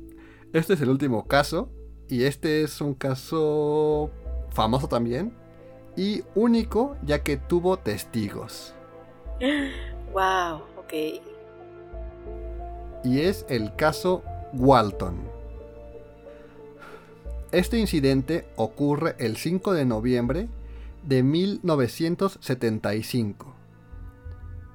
[0.53, 1.69] este es el último caso.
[2.09, 4.11] Y este es un caso
[4.51, 5.33] famoso también.
[5.95, 8.73] Y único ya que tuvo testigos.
[10.13, 10.93] Wow, ok.
[13.03, 14.23] Y es el caso
[14.53, 15.15] Walton.
[17.51, 20.49] Este incidente ocurre el 5 de noviembre
[21.03, 23.53] de 1975,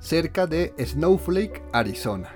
[0.00, 2.30] cerca de Snowflake, Arizona.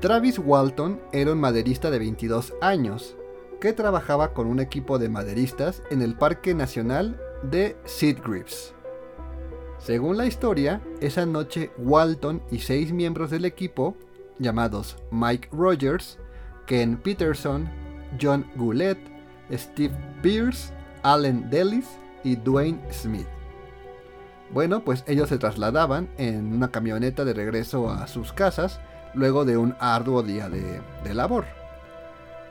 [0.00, 3.16] Travis Walton era un maderista de 22 años
[3.60, 8.75] que trabajaba con un equipo de maderistas en el Parque Nacional de Seedgrips.
[9.86, 13.96] Según la historia, esa noche Walton y seis miembros del equipo,
[14.40, 16.18] llamados Mike Rogers,
[16.66, 17.68] Ken Peterson,
[18.20, 18.98] John Goulet,
[19.52, 20.72] Steve Pierce,
[21.04, 21.86] Allen Dellis
[22.24, 23.28] y Dwayne Smith.
[24.50, 28.80] Bueno, pues ellos se trasladaban en una camioneta de regreso a sus casas
[29.14, 31.44] luego de un arduo día de, labor.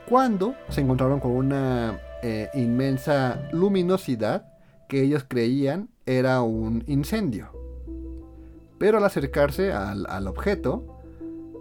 [0.08, 4.54] Cuando se encontraron con una eh, inmensa luminosidad
[4.88, 7.50] que ellos creían era un incendio.
[8.78, 10.96] Pero al acercarse al, al objeto,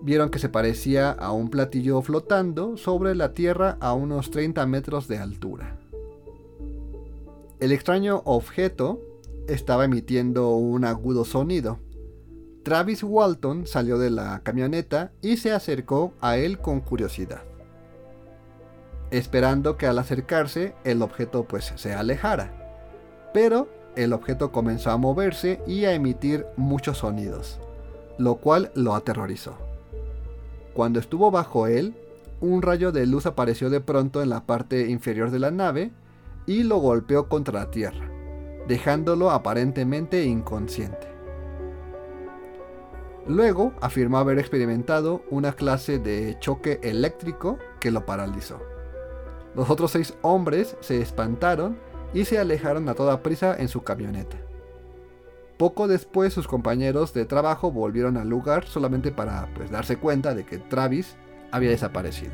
[0.02, 5.08] vieron que se parecía a un platillo flotando sobre la tierra a unos 30 metros
[5.08, 5.80] de altura.
[7.60, 9.02] El extraño objeto
[9.48, 11.80] estaba emitiendo un agudo sonido.
[12.64, 17.44] Travis Walton salió de la camioneta y se acercó a él con curiosidad,
[19.12, 22.52] esperando que al acercarse el objeto pues se alejara.
[23.34, 27.60] Pero el objeto comenzó a moverse y a emitir muchos sonidos,
[28.18, 29.58] lo cual lo aterrorizó.
[30.74, 31.96] Cuando estuvo bajo él,
[32.42, 35.92] un rayo de luz apareció de pronto en la parte inferior de la nave
[36.46, 38.10] y lo golpeó contra la Tierra,
[38.68, 41.08] dejándolo aparentemente inconsciente.
[43.28, 48.60] Luego afirmó haber experimentado una clase de choque eléctrico que lo paralizó.
[49.56, 51.78] Los otros seis hombres se espantaron
[52.16, 54.38] y se alejaron a toda prisa en su camioneta.
[55.58, 60.46] Poco después sus compañeros de trabajo volvieron al lugar solamente para pues, darse cuenta de
[60.46, 61.18] que Travis
[61.52, 62.32] había desaparecido.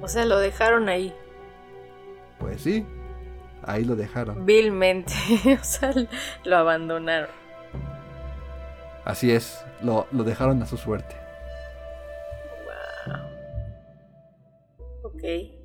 [0.00, 1.14] O sea, lo dejaron ahí.
[2.40, 2.84] Pues sí,
[3.62, 4.44] ahí lo dejaron.
[4.44, 5.14] Vilmente,
[5.60, 5.94] o sea,
[6.44, 7.30] lo abandonaron.
[9.04, 11.14] Así es, lo, lo dejaron a su suerte.
[13.06, 13.14] Wow.
[15.04, 15.61] Ok.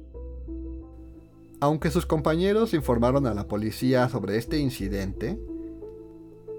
[1.60, 5.39] Aunque sus compañeros informaron a la policía sobre este incidente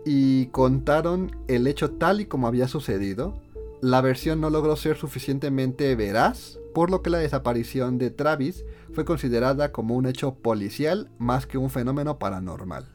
[0.05, 3.40] y contaron el hecho tal y como había sucedido,
[3.80, 9.05] la versión no logró ser suficientemente veraz, por lo que la desaparición de Travis fue
[9.05, 12.88] considerada como un hecho policial más que un fenómeno paranormal.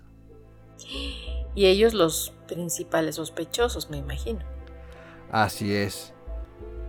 [1.55, 4.39] Y ellos los principales sospechosos, me imagino.
[5.31, 6.13] Así es.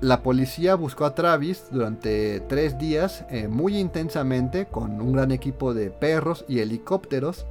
[0.04, 5.72] La policía buscó a Travis durante tres días eh, muy intensamente con un gran equipo
[5.72, 7.46] de perros y helicópteros,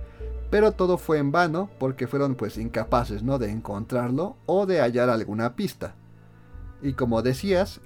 [0.52, 3.40] pero todo fue en vano porque fueron pues incapaces ¿no?
[3.40, 5.96] de encontrarlo o de hallar alguna pista.
[6.84, 7.82] Y como decías,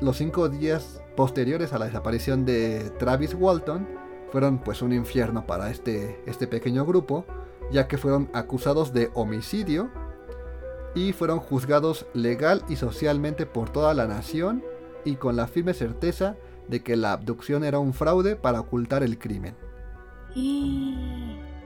[0.00, 3.86] los cinco días posteriores a la desaparición de Travis Walton
[4.32, 7.26] fueron pues un infierno para este, este pequeño grupo,
[7.70, 9.88] ya que fueron acusados de homicidio
[10.94, 14.62] y fueron juzgados legal y socialmente por toda la nación
[15.04, 16.36] y con la firme certeza
[16.68, 19.54] de que la abducción era un fraude para ocultar el crimen.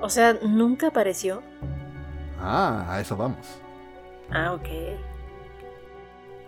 [0.01, 1.43] O sea, nunca apareció.
[2.41, 3.47] Ah, a eso vamos.
[4.31, 4.69] Ah, ok.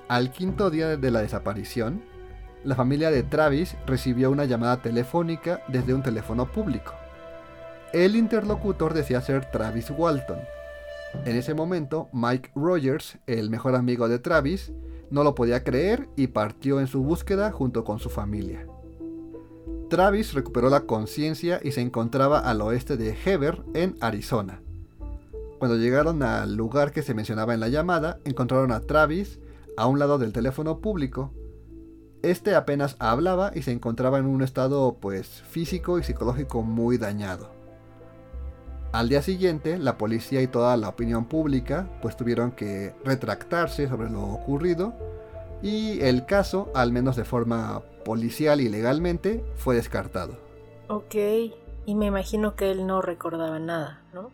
[0.09, 2.03] Al quinto día de la desaparición,
[2.65, 6.95] la familia de Travis recibió una llamada telefónica desde un teléfono público.
[7.93, 10.41] El interlocutor decía ser Travis Walton.
[11.25, 14.73] En ese momento, Mike Rogers, el mejor amigo de Travis,
[15.11, 18.67] no lo podía creer y partió en su búsqueda junto con su familia.
[19.89, 24.63] Travis recuperó la conciencia y se encontraba al oeste de Heber, en Arizona.
[25.59, 29.41] Cuando llegaron al lugar que se mencionaba en la llamada, encontraron a Travis
[29.77, 31.33] a un lado del teléfono público.
[32.23, 37.60] Este apenas hablaba y se encontraba en un estado pues físico y psicológico muy dañado.
[38.93, 44.11] Al día siguiente, la policía y toda la opinión pública pues tuvieron que retractarse sobre
[44.11, 44.95] lo ocurrido
[45.63, 50.39] y el caso, al menos de forma policial y legalmente, fue descartado.
[50.89, 51.15] Ok,
[51.87, 54.31] y me imagino que él no recordaba nada, ¿no?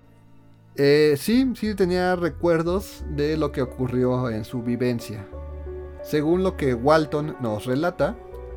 [0.77, 5.27] Eh, sí, sí tenía recuerdos de lo que ocurrió en su vivencia.
[6.03, 8.17] Según lo que Walton nos relata,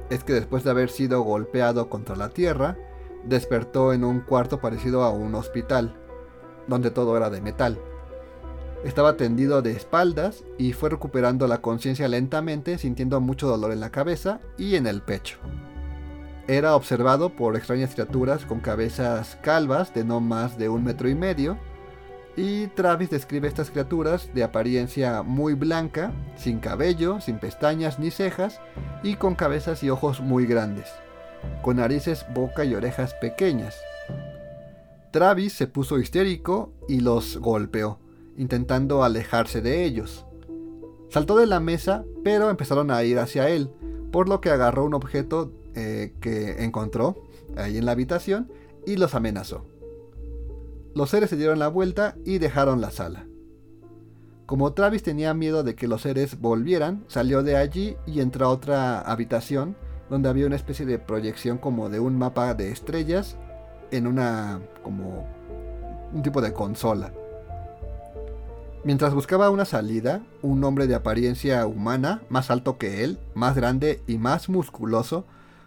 [0.09, 2.77] es que después de haber sido golpeado contra la tierra,
[3.25, 5.95] despertó en un cuarto parecido a un hospital,
[6.67, 7.79] donde todo era de metal.
[8.83, 13.91] Estaba tendido de espaldas y fue recuperando la conciencia lentamente, sintiendo mucho dolor en la
[13.91, 15.37] cabeza y en el pecho.
[16.47, 21.15] Era observado por extrañas criaturas con cabezas calvas de no más de un metro y
[21.15, 21.57] medio,
[22.35, 28.61] y Travis describe estas criaturas de apariencia muy blanca, sin cabello, sin pestañas ni cejas,
[29.03, 30.87] y con cabezas y ojos muy grandes,
[31.61, 33.75] con narices, boca y orejas pequeñas.
[35.11, 37.99] Travis se puso histérico y los golpeó,
[38.37, 40.25] intentando alejarse de ellos.
[41.09, 43.71] Saltó de la mesa, pero empezaron a ir hacia él,
[44.11, 47.23] por lo que agarró un objeto eh, que encontró
[47.57, 48.51] ahí en la habitación
[48.85, 49.65] y los amenazó.
[50.93, 53.25] Los seres se dieron la vuelta y dejaron la sala.
[54.45, 58.49] Como Travis tenía miedo de que los seres volvieran, salió de allí y entró a
[58.49, 59.75] otra habitación
[60.09, 63.37] donde había una especie de proyección como de un mapa de estrellas
[63.91, 65.27] en una como
[66.13, 67.11] un tipo de consola.
[68.83, 74.01] Mientras buscaba una salida, un hombre de apariencia humana, más alto que él, más grande
[74.07, 75.25] y más musculoso,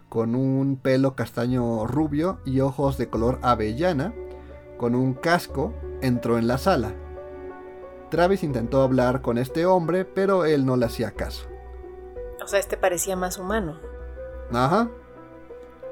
[0.09, 4.13] con un pelo castaño rubio y ojos de color avellana,
[4.77, 6.93] con un casco, entró en la sala.
[8.09, 11.47] Travis intentó hablar con este hombre, pero él no le hacía caso.
[12.43, 13.79] O sea, este parecía más humano.
[14.51, 14.89] Ajá.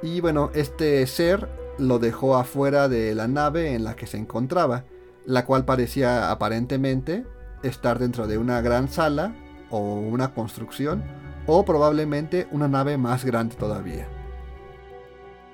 [0.02, 1.47] Y bueno, este ser
[1.78, 4.84] lo dejó afuera de la nave en la que se encontraba,
[5.26, 7.26] la cual parecía aparentemente
[7.64, 9.36] estar dentro de una gran sala
[9.70, 11.04] o una construcción
[11.47, 14.08] o probablemente una nave más grande todavía.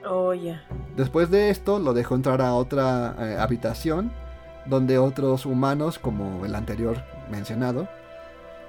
[0.10, 0.34] Oh.
[0.96, 4.12] Después de esto lo dejó entrar a otra eh, habitación
[4.66, 7.88] donde otros humanos, como el anterior mencionado,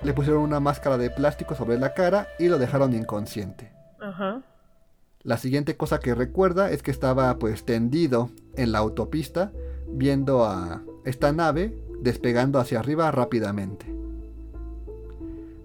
[0.03, 3.68] le pusieron una máscara de plástico sobre la cara y lo dejaron inconsciente.
[5.23, 9.53] La siguiente cosa que recuerda es que estaba pues tendido en la autopista
[9.89, 13.95] viendo a esta nave despegando hacia arriba rápidamente.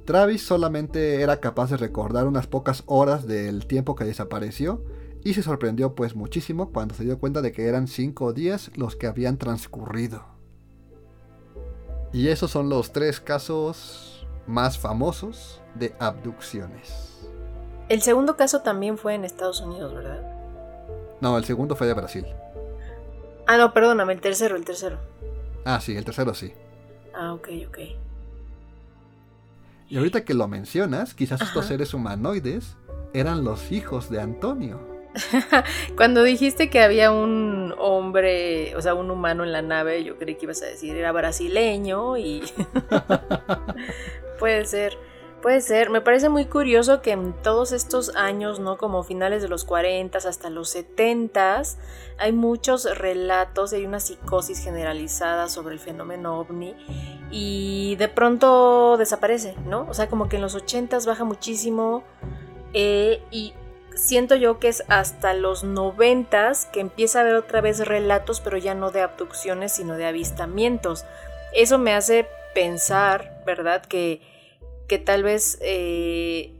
[0.05, 4.83] Travis solamente era capaz de recordar unas pocas horas del tiempo que desapareció
[5.23, 8.97] y se sorprendió pues muchísimo cuando se dio cuenta de que eran cinco días los
[8.97, 10.25] que habían transcurrido.
[12.11, 17.12] Y esos son los tres casos más famosos de abducciones.
[17.89, 20.21] El segundo caso también fue en Estados Unidos, ¿verdad?
[21.21, 22.25] No, el segundo fue de Brasil.
[23.47, 24.97] Ah, no, perdóname, el tercero, el tercero.
[25.65, 26.53] Ah, sí, el tercero sí.
[27.13, 27.77] Ah, ok, ok.
[29.89, 32.75] Y ahorita que lo mencionas, quizás estos seres humanoides
[33.13, 34.79] eran los hijos de Antonio.
[35.95, 40.35] Cuando dijiste que había un hombre, o sea, un humano en la nave, yo creí
[40.35, 42.41] que ibas a decir era brasileño y
[44.39, 44.97] puede ser,
[45.43, 45.89] puede ser.
[45.89, 48.77] Me parece muy curioso que en todos estos años, ¿no?
[48.77, 51.61] Como finales de los 40 hasta los 70
[52.17, 56.73] hay muchos relatos y hay una psicosis generalizada sobre el fenómeno ovni
[57.29, 59.85] y de pronto desaparece, ¿no?
[59.89, 62.03] O sea, como que en los 80 baja muchísimo
[62.73, 63.53] eh, y
[63.95, 68.57] siento yo que es hasta los noventas que empieza a haber otra vez relatos, pero
[68.57, 71.03] ya no de abducciones, sino de avistamientos.
[71.53, 73.83] Eso me hace pensar, ¿verdad?
[73.83, 74.21] Que,
[74.93, 76.53] que tal vez, eh,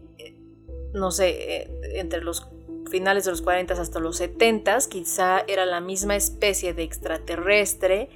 [0.91, 1.69] no sé, eh,
[1.99, 2.47] entre los
[2.89, 8.09] finales de los 40 hasta los 70 quizá era la misma especie de extraterrestre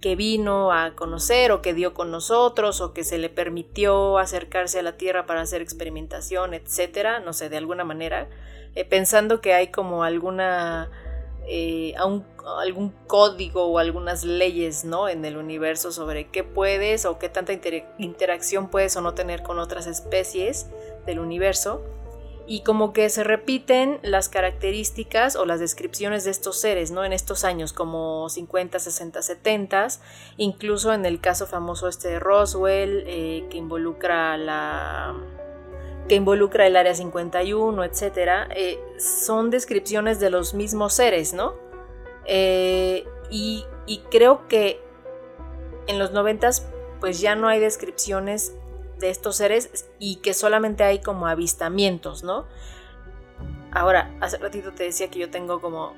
[0.00, 4.80] que vino a conocer o que dio con nosotros o que se le permitió acercarse
[4.80, 8.28] a la Tierra para hacer experimentación, etcétera, no sé, de alguna manera,
[8.74, 10.90] eh, pensando que hay como alguna
[11.52, 12.24] eh, un,
[12.60, 15.08] algún código o algunas leyes, ¿no?
[15.08, 19.42] En el universo sobre qué puedes o qué tanta inter interacción puedes o no tener
[19.42, 20.68] con otras especies
[21.06, 21.82] del universo
[22.46, 27.04] y como que se repiten las características o las descripciones de estos seres, ¿no?
[27.04, 29.88] En estos años, como 50, 60, 70,
[30.36, 35.16] incluso en el caso famoso este de Roswell, eh, que involucra la
[36.10, 41.54] que involucra el área 51, etcétera, eh, son descripciones de los mismos seres, ¿no?
[42.26, 44.82] Eh, y, y creo que
[45.86, 46.50] en los 90
[46.98, 48.56] pues ya no hay descripciones
[48.98, 52.44] de estos seres y que solamente hay como avistamientos, ¿no?
[53.70, 55.94] Ahora, hace ratito te decía que yo tengo como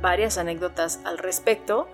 [0.00, 1.88] varias anécdotas al respecto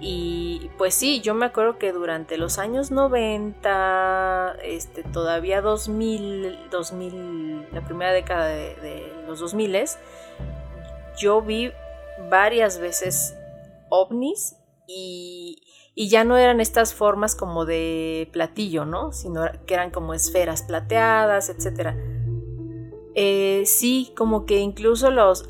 [0.00, 7.66] y pues sí, yo me acuerdo que durante los años 90, este, todavía 2000, 2000
[7.72, 9.76] la primera década de, de los 2000,
[11.18, 11.72] yo vi
[12.30, 13.36] varias veces
[13.90, 14.56] ovnis
[14.86, 15.62] y,
[15.94, 19.12] y ya no eran estas formas como de platillo, ¿no?
[19.12, 21.94] Sino que eran como esferas plateadas, etc.
[23.16, 25.48] Eh, sí, como que incluso los,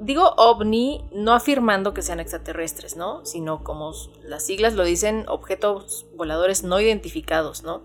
[0.00, 3.24] digo ovni, no afirmando que sean extraterrestres, ¿no?
[3.26, 3.92] Sino como
[4.22, 7.82] las siglas lo dicen, objetos voladores no identificados, ¿no?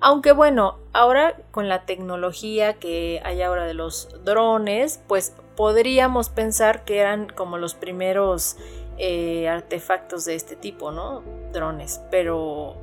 [0.00, 6.84] Aunque bueno, ahora con la tecnología que hay ahora de los drones, pues podríamos pensar
[6.84, 8.58] que eran como los primeros
[8.98, 11.22] eh, artefactos de este tipo, ¿no?
[11.52, 12.76] Drones, pero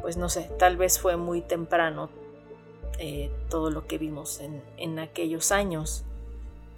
[0.00, 2.21] pues no sé, tal vez fue muy temprano
[2.98, 6.04] eh, todo lo que vimos en, en aquellos años.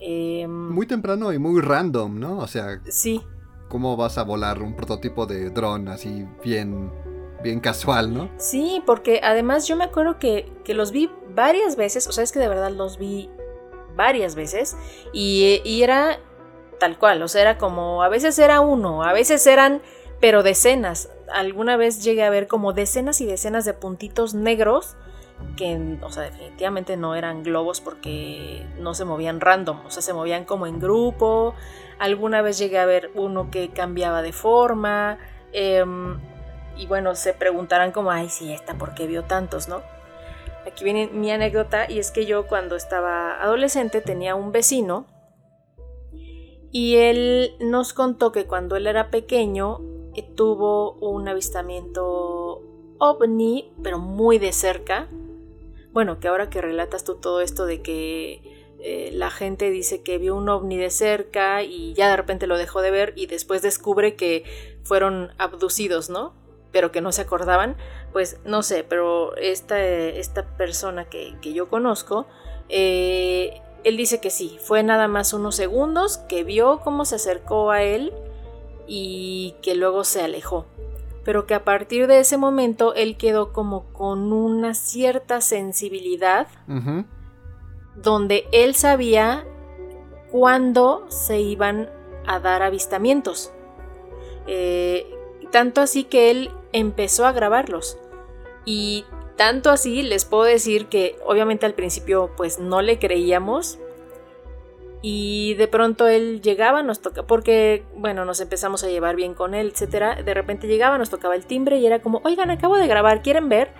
[0.00, 2.38] Eh, muy temprano y muy random, ¿no?
[2.38, 3.22] O sea, sí.
[3.68, 6.90] ¿cómo vas a volar un prototipo de dron así bien,
[7.42, 8.30] bien casual, ¿no?
[8.36, 12.32] Sí, porque además yo me acuerdo que, que los vi varias veces, o sea, es
[12.32, 13.30] que de verdad los vi
[13.96, 14.76] varias veces
[15.12, 16.18] y, y era
[16.78, 19.80] tal cual, o sea, era como, a veces era uno, a veces eran,
[20.20, 21.08] pero decenas.
[21.32, 24.96] Alguna vez llegué a ver como decenas y decenas de puntitos negros
[25.56, 30.12] que, o sea, definitivamente no eran globos porque no se movían random, o sea, se
[30.12, 31.54] movían como en grupo.
[31.98, 35.18] Alguna vez llegué a ver uno que cambiaba de forma.
[35.52, 35.84] Eh,
[36.76, 39.82] y bueno, se preguntarán como, ay, sí, esta, ¿por qué vio tantos, no?
[40.66, 45.06] Aquí viene mi anécdota y es que yo cuando estaba adolescente tenía un vecino
[46.72, 49.80] y él nos contó que cuando él era pequeño
[50.16, 52.62] eh, tuvo un avistamiento
[52.98, 55.06] ovni, pero muy de cerca.
[55.94, 58.42] Bueno, que ahora que relatas tú todo esto de que
[58.80, 62.58] eh, la gente dice que vio un ovni de cerca y ya de repente lo
[62.58, 64.42] dejó de ver y después descubre que
[64.82, 66.34] fueron abducidos, ¿no?
[66.72, 67.76] Pero que no se acordaban.
[68.12, 72.26] Pues no sé, pero esta, esta persona que, yo conozco,
[72.68, 77.70] eh, él dice que sí, fue nada más unos segundos, que vio cómo se acercó
[77.70, 78.12] a él
[78.88, 80.66] y que luego se alejó.
[81.24, 86.48] Pero que a partir de ese momento él quedó como con una cierta sensibilidad
[87.96, 89.46] donde él sabía
[90.30, 91.88] cuándo se iban
[92.26, 93.52] a dar avistamientos.
[94.46, 95.06] Eh,
[95.50, 97.98] tanto así que él empezó a grabarlos.
[98.64, 99.04] Y
[99.36, 103.78] tanto así les puedo decir que obviamente al principio pues no le creíamos.
[105.06, 109.52] Y de pronto él llegaba, nos tocaba, porque bueno, nos empezamos a llevar bien con
[109.52, 110.22] él, etcétera.
[110.22, 113.50] De repente llegaba, nos tocaba el timbre y era como, oigan, acabo de grabar, ¿quieren
[113.50, 113.70] ver?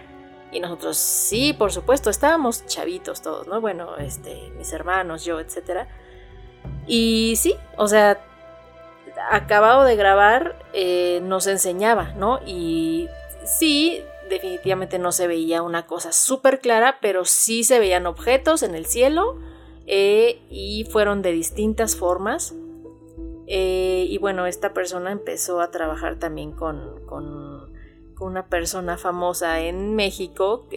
[0.53, 3.63] Y nosotros, sí, por supuesto, estábamos chavitos todos, ¿no?
[3.63, 5.89] Bueno, este, mis hermanos, yo, etc.
[6.87, 8.23] Y sí, o sea,
[9.31, 12.41] acabado de grabar, eh, nos enseñaba, ¿no?
[12.45, 13.09] Y
[13.47, 18.75] sí, definitivamente no se veía una cosa súper clara, pero sí se veían objetos en
[18.75, 19.39] el cielo
[19.87, 22.55] eh, y fueron de distintas formas.
[23.47, 27.73] Eh, y bueno, esta persona empezó a trabajar también con, con
[28.21, 30.69] una persona famosa en México,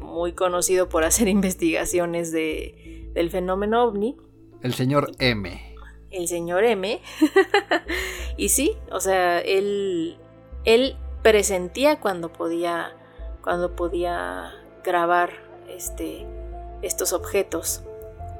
[0.00, 4.16] muy conocido por hacer investigaciones de, del fenómeno ovni.
[4.62, 5.60] El señor M.
[6.10, 7.00] El señor M.
[8.36, 10.18] y sí, o sea, él,
[10.64, 12.94] él presentía cuando podía,
[13.42, 14.52] cuando podía
[14.84, 15.30] grabar
[15.68, 16.26] este,
[16.82, 17.82] estos objetos.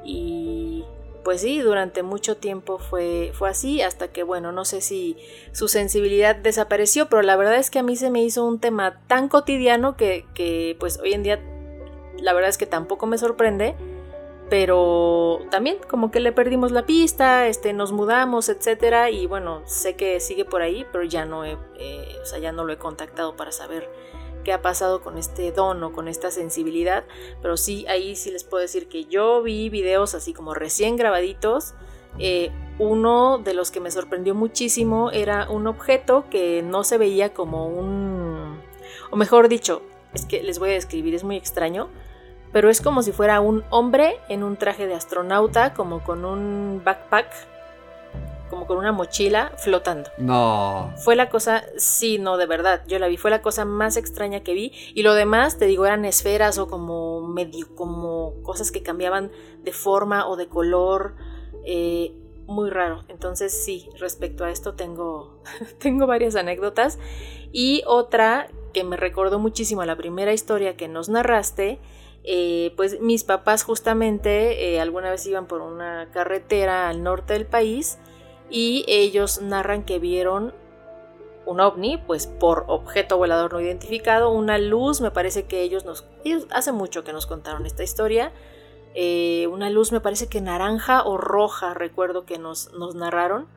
[0.03, 0.83] Y
[1.23, 5.17] pues sí, durante mucho tiempo fue, fue así, hasta que bueno, no sé si
[5.53, 8.99] su sensibilidad desapareció, pero la verdad es que a mí se me hizo un tema
[9.07, 11.39] tan cotidiano que, que pues hoy en día
[12.19, 13.75] la verdad es que tampoco me sorprende,
[14.49, 19.95] pero también como que le perdimos la pista, este, nos mudamos, etcétera, y bueno, sé
[19.95, 21.57] que sigue por ahí, pero ya no eh,
[22.21, 23.89] o sea, ya no lo he contactado para saber
[24.43, 27.03] qué ha pasado con este don o con esta sensibilidad,
[27.41, 31.73] pero sí, ahí sí les puedo decir que yo vi videos así como recién grabaditos.
[32.19, 37.33] Eh, uno de los que me sorprendió muchísimo era un objeto que no se veía
[37.33, 38.61] como un...
[39.11, 39.81] o mejor dicho,
[40.13, 41.89] es que les voy a describir, es muy extraño,
[42.51, 46.81] pero es como si fuera un hombre en un traje de astronauta, como con un
[46.83, 47.52] backpack
[48.53, 50.11] como con una mochila flotando.
[50.19, 50.93] No.
[50.97, 54.41] Fue la cosa, sí, no, de verdad, yo la vi, fue la cosa más extraña
[54.41, 54.71] que vi.
[54.93, 59.31] Y lo demás, te digo, eran esferas o como medio, como cosas que cambiaban
[59.63, 61.15] de forma o de color.
[61.65, 62.13] Eh,
[62.45, 63.03] muy raro.
[63.07, 65.41] Entonces sí, respecto a esto tengo,
[65.79, 66.99] tengo varias anécdotas.
[67.51, 71.79] Y otra que me recordó muchísimo a la primera historia que nos narraste,
[72.23, 77.47] eh, pues mis papás justamente eh, alguna vez iban por una carretera al norte del
[77.47, 77.97] país
[78.49, 80.53] y ellos narran que vieron
[81.45, 86.05] un ovni, pues por objeto volador no identificado, una luz, me parece que ellos nos,
[86.23, 88.31] ellos hace mucho que nos contaron esta historia,
[88.95, 93.47] eh, una luz me parece que naranja o roja, recuerdo que nos, nos narraron,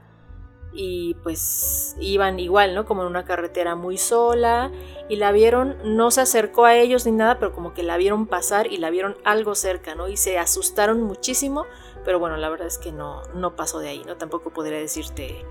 [0.72, 2.84] y pues iban igual, ¿no?
[2.84, 4.70] Como en una carretera muy sola,
[5.08, 8.26] y la vieron, no se acercó a ellos ni nada, pero como que la vieron
[8.26, 10.08] pasar y la vieron algo cerca, ¿no?
[10.08, 11.64] Y se asustaron muchísimo
[12.06, 14.16] pero bueno, la verdad es que no, no pasó de ahí, ¿no?
[14.16, 15.44] Tampoco podría decirte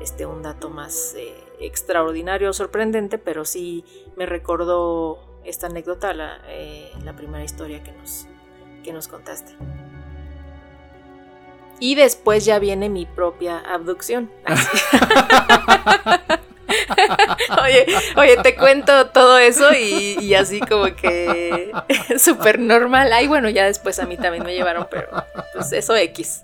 [0.00, 6.42] este, un dato más eh, extraordinario o sorprendente, pero sí me recordó esta anécdota, la,
[6.46, 8.26] eh, la primera historia que nos,
[8.82, 9.56] que nos contaste.
[11.80, 14.30] Y después ya viene mi propia abducción.
[17.62, 17.86] oye,
[18.16, 21.72] oye, te cuento todo eso y, así como que
[22.18, 23.12] súper normal.
[23.12, 25.08] Ay, bueno, ya después a mí también me llevaron, pero
[25.52, 26.42] pues eso X.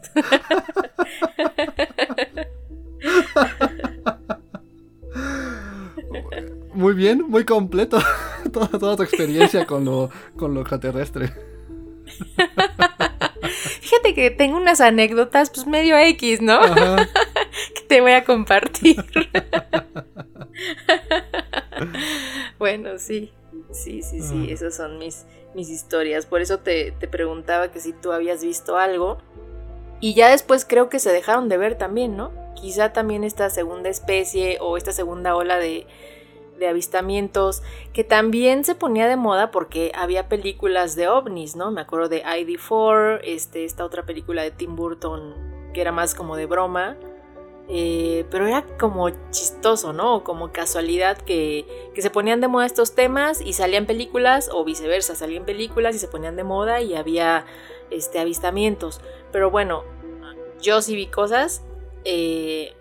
[6.74, 7.98] Muy bien, muy completo.
[8.52, 11.32] toda, toda tu experiencia con lo, con lo extraterrestre.
[13.80, 16.60] Fíjate que tengo unas anécdotas, pues medio X, ¿no?
[17.74, 18.96] que te voy a compartir.
[22.58, 23.32] bueno, sí,
[23.70, 24.52] sí, sí, sí, ah.
[24.52, 26.26] esas son mis, mis historias.
[26.26, 29.18] Por eso te, te preguntaba que si tú habías visto algo.
[30.00, 32.32] Y ya después creo que se dejaron de ver también, ¿no?
[32.54, 35.86] Quizá también esta segunda especie o esta segunda ola de,
[36.60, 41.72] de avistamientos, que también se ponía de moda porque había películas de ovnis, ¿no?
[41.72, 46.36] Me acuerdo de ID4, este, esta otra película de Tim Burton que era más como
[46.36, 46.96] de broma.
[47.72, 50.24] Eh, pero era como chistoso, ¿no?
[50.24, 55.14] Como casualidad que, que, se ponían de moda estos temas y salían películas o viceversa,
[55.14, 57.46] salían películas y se ponían de moda y había
[57.90, 59.00] este, avistamientos.
[59.30, 59.84] Pero bueno,
[60.60, 61.62] yo sí vi cosas.
[62.04, 62.74] Eh,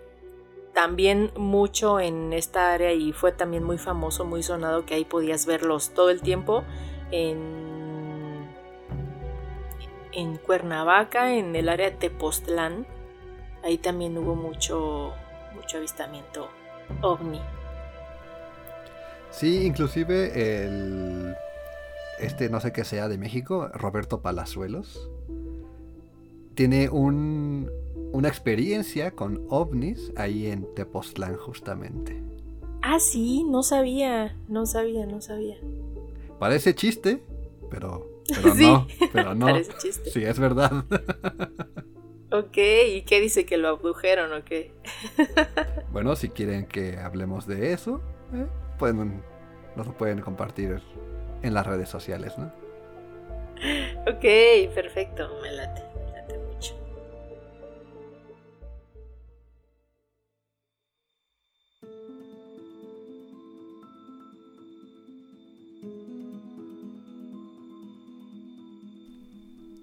[0.74, 5.46] también mucho en esta área y fue también muy famoso, muy sonado que ahí podías
[5.46, 6.64] verlos todo el tiempo
[7.10, 8.48] en,
[10.12, 12.86] en Cuernavaca, en el área de Tepoztlán.
[13.62, 15.12] Ahí también hubo mucho,
[15.54, 16.48] mucho avistamiento
[17.02, 17.40] ovni.
[19.30, 21.36] Sí, inclusive el
[22.20, 25.10] este no sé qué sea de México, Roberto Palazuelos,
[26.54, 27.70] tiene un,
[28.12, 32.22] una experiencia con ovnis ahí en Tepoztlán justamente.
[32.82, 35.56] Ah, sí, no sabía, no sabía, no sabía.
[36.38, 37.22] Parece chiste,
[37.70, 39.46] pero, pero no, pero no.
[39.46, 40.10] Parece chiste.
[40.10, 40.72] Sí, es verdad.
[42.32, 42.56] ok,
[42.88, 44.72] ¿y qué dice que lo abdujeron o qué?
[45.92, 48.00] bueno, si quieren que hablemos de eso,
[48.32, 48.46] eh,
[48.78, 49.22] pueden,
[49.76, 50.80] nos lo pueden compartir
[51.42, 52.50] en las redes sociales, ¿no?
[54.06, 55.89] Ok, perfecto, me late.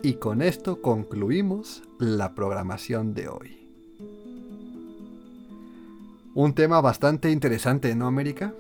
[0.04, 3.58] Y con esto concluimos la programación de hoy.
[6.36, 8.54] Un tema bastante interesante, ¿no, América?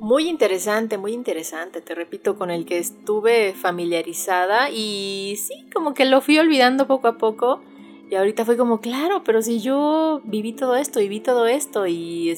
[0.00, 6.04] Muy interesante, muy interesante, te repito, con el que estuve familiarizada y sí, como que
[6.04, 7.62] lo fui olvidando poco a poco
[8.10, 11.86] y ahorita fue como, claro, pero si yo viví todo esto y vi todo esto
[11.86, 12.36] y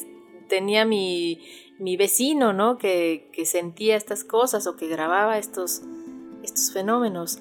[0.49, 1.41] tenía mi,
[1.79, 2.79] mi vecino, ¿no?
[2.79, 5.83] Que, que, sentía estas cosas o que grababa estos,
[6.43, 7.41] estos fenómenos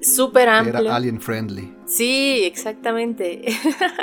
[0.00, 0.80] súper amplio.
[0.80, 1.76] Era alien friendly.
[1.86, 3.44] Sí, exactamente.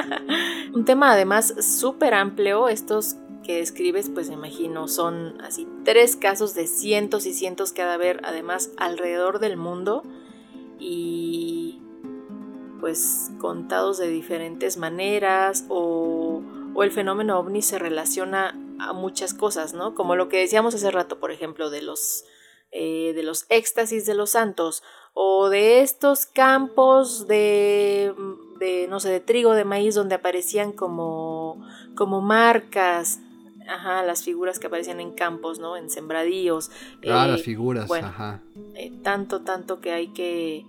[0.73, 2.67] Un tema además súper amplio.
[2.69, 7.81] Estos que escribes, pues me imagino, son así tres casos de cientos y cientos que
[7.81, 10.03] ha de haber además alrededor del mundo.
[10.79, 11.81] Y
[12.79, 16.43] pues contados de diferentes maneras o,
[16.73, 19.95] o el fenómeno ovni se relaciona a muchas cosas, ¿no?
[19.95, 22.25] Como lo que decíamos hace rato, por ejemplo, de los,
[22.71, 24.83] eh, de los éxtasis de los santos
[25.17, 28.13] o de estos campos de,
[28.59, 31.65] de, no sé, de trigo, de maíz, donde aparecían como,
[31.95, 33.21] como marcas,
[33.65, 35.77] ajá, las figuras que aparecían en campos, ¿no?
[35.77, 36.69] En sembradíos.
[37.09, 38.41] Ah, las eh, figuras, ajá.
[38.75, 40.65] Eh, tanto, tanto que hay que,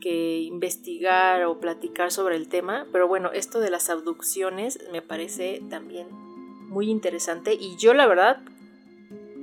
[0.00, 5.62] que investigar o platicar sobre el tema, pero bueno, esto de las abducciones me parece
[5.70, 8.42] también muy interesante y yo la verdad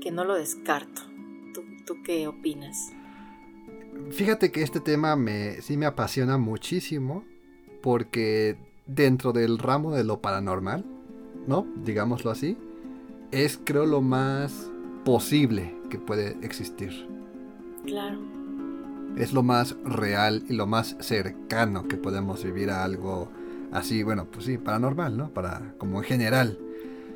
[0.01, 1.01] que no lo descarto.
[1.53, 2.91] ¿Tú, tú qué opinas?
[4.11, 7.23] Fíjate que este tema me, sí me apasiona muchísimo
[7.81, 10.85] porque dentro del ramo de lo paranormal,
[11.45, 11.67] ¿no?
[11.83, 12.57] Digámoslo así,
[13.31, 14.71] es creo lo más
[15.03, 17.07] posible que puede existir.
[17.85, 18.19] Claro.
[19.17, 23.31] Es lo más real y lo más cercano que podemos vivir a algo
[23.71, 25.29] así, bueno, pues sí, paranormal, ¿no?
[25.29, 26.59] Para como en general.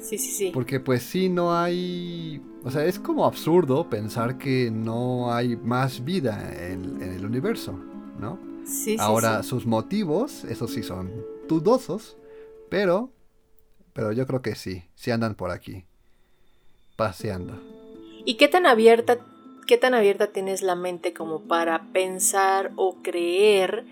[0.01, 0.51] Sí, sí, sí.
[0.53, 6.03] Porque pues sí no hay o sea, es como absurdo pensar que no hay más
[6.05, 7.73] vida en, el universo,
[8.19, 8.37] ¿no?
[8.65, 11.11] Sí, Ahora, sí, sus motivos, esos sí son
[11.47, 12.17] dudosos,
[12.69, 13.11] pero,
[13.93, 15.85] pero yo creo que sí, sí andan por aquí,
[16.95, 17.59] paseando.
[18.23, 19.17] ¿Y qué tan abierta,
[19.65, 23.85] qué tan abierta tienes la mente como para pensar o creer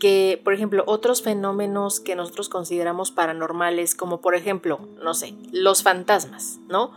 [0.00, 5.84] que, por ejemplo, otros fenómenos que nosotros consideramos paranormales, como por ejemplo, no sé, los
[5.84, 6.90] fantasmas, ¿no?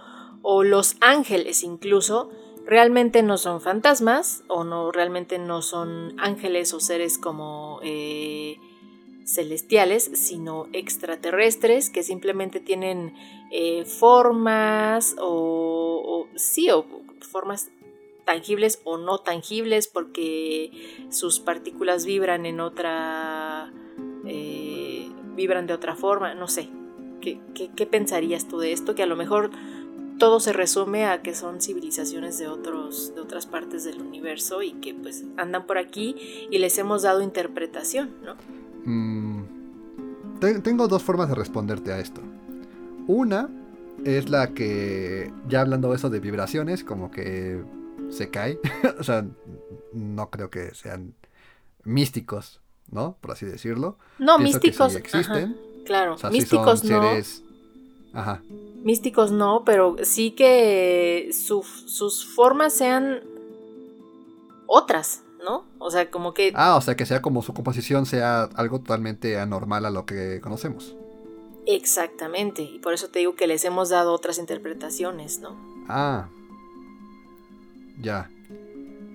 [0.44, 2.30] o los ángeles incluso
[2.66, 8.58] realmente no son fantasmas o no realmente no son ángeles o seres como eh,
[9.26, 13.16] celestiales, sino extraterrestres que simplemente tienen
[13.52, 16.86] eh, formas o, sí, o
[17.22, 17.72] formas
[18.26, 20.72] tangibles o no tangibles porque
[21.10, 23.72] sus partículas vibran en otra,
[24.26, 26.70] eh, vibran de otra forma, no sé.
[27.22, 28.96] ¿Qué, qué pensarías tú de esto?
[28.96, 29.52] Que a lo mejor
[30.18, 34.74] todo se resume a que son civilizaciones de, otros, de otras partes del universo y
[34.74, 36.16] que pues andan por aquí
[36.50, 38.36] y les hemos dado interpretación, ¿no?
[38.86, 39.44] Mm,
[40.64, 42.22] tengo dos formas de responderte a esto.
[43.08, 43.50] Una
[44.06, 47.62] es la que, ya hablando de eso de vibraciones, como que
[48.14, 48.60] se cae.
[49.00, 49.26] o sea,
[49.94, 51.14] no creo que sean
[51.84, 53.18] místicos, ¿no?
[53.22, 53.98] Por así decirlo.
[54.20, 54.96] No, místicos.
[54.96, 55.58] existen.
[55.86, 57.02] claro, místicos no.
[58.14, 58.42] Ajá
[58.84, 63.22] místicos no, pero sí que sus formas sean
[64.68, 65.66] otras, ¿no?
[65.80, 66.52] O sea, como que...
[66.56, 70.40] Ah, o sea, que sea como su composición sea algo totalmente anormal a lo que
[70.42, 70.96] conocemos.
[71.66, 75.56] Exactamente, y por eso te digo que les hemos dado otras interpretaciones, ¿no?
[75.88, 76.28] Ah,
[78.04, 78.30] ya.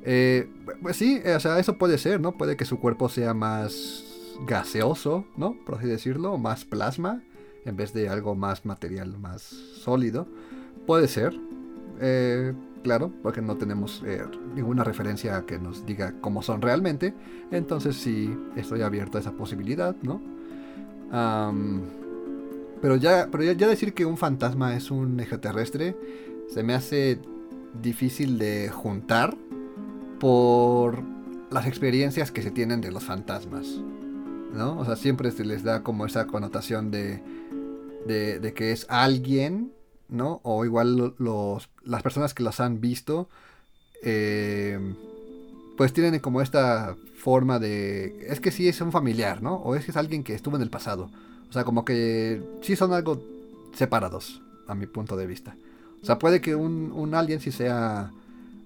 [0.02, 0.50] Eh,
[0.82, 2.32] pues sí, o sea, eso puede ser, ¿no?
[2.32, 4.04] Puede que su cuerpo sea más
[4.46, 5.54] gaseoso, ¿no?
[5.64, 7.22] Por así decirlo, más plasma,
[7.64, 10.26] en vez de algo más material, más sólido.
[10.86, 11.38] Puede ser,
[12.00, 14.22] eh, claro, porque no tenemos eh,
[14.54, 17.14] ninguna referencia que nos diga cómo son realmente.
[17.50, 20.20] Entonces sí, estoy abierto a esa posibilidad, ¿no?
[22.82, 25.96] pero ya, pero ya decir que un fantasma es un extraterrestre
[26.48, 27.18] se me hace
[27.74, 29.36] difícil de juntar
[30.20, 31.02] por
[31.50, 33.66] las experiencias que se tienen de los fantasmas.
[34.52, 34.78] ¿No?
[34.78, 37.22] O sea, siempre se les da como esa connotación de,
[38.06, 39.72] de, que es alguien,
[40.08, 40.40] ¿no?
[40.42, 43.28] O igual los, las personas que los han visto,
[44.02, 44.78] eh,
[45.76, 48.26] pues tienen como esta forma de...
[48.26, 49.56] Es que sí es un familiar, ¿no?
[49.56, 51.10] O es que es alguien que estuvo en el pasado.
[51.48, 53.22] O sea, como que sí son algo
[53.74, 55.56] separados, a mi punto de vista.
[56.02, 58.12] O sea, puede que un, un alien sí sea...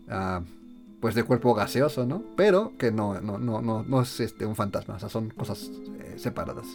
[0.08, 0.42] Ah,
[1.02, 2.22] pues de cuerpo gaseoso, ¿no?
[2.36, 5.68] Pero que no, no, no, no, no es este, un fantasma, o sea, son cosas
[5.98, 6.68] eh, separadas.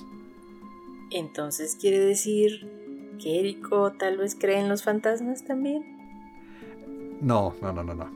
[1.11, 5.81] Entonces quiere decir que Eriko tal vez cree en los fantasmas también.
[7.21, 8.05] No, no, no, no, no.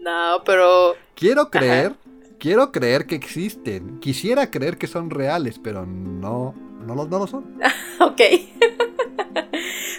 [0.00, 0.96] no, pero...
[1.14, 1.94] Quiero creer,
[2.40, 4.00] quiero creer que existen.
[4.00, 7.56] Quisiera creer que son reales, pero no, no, no lo son.
[8.00, 8.20] ok.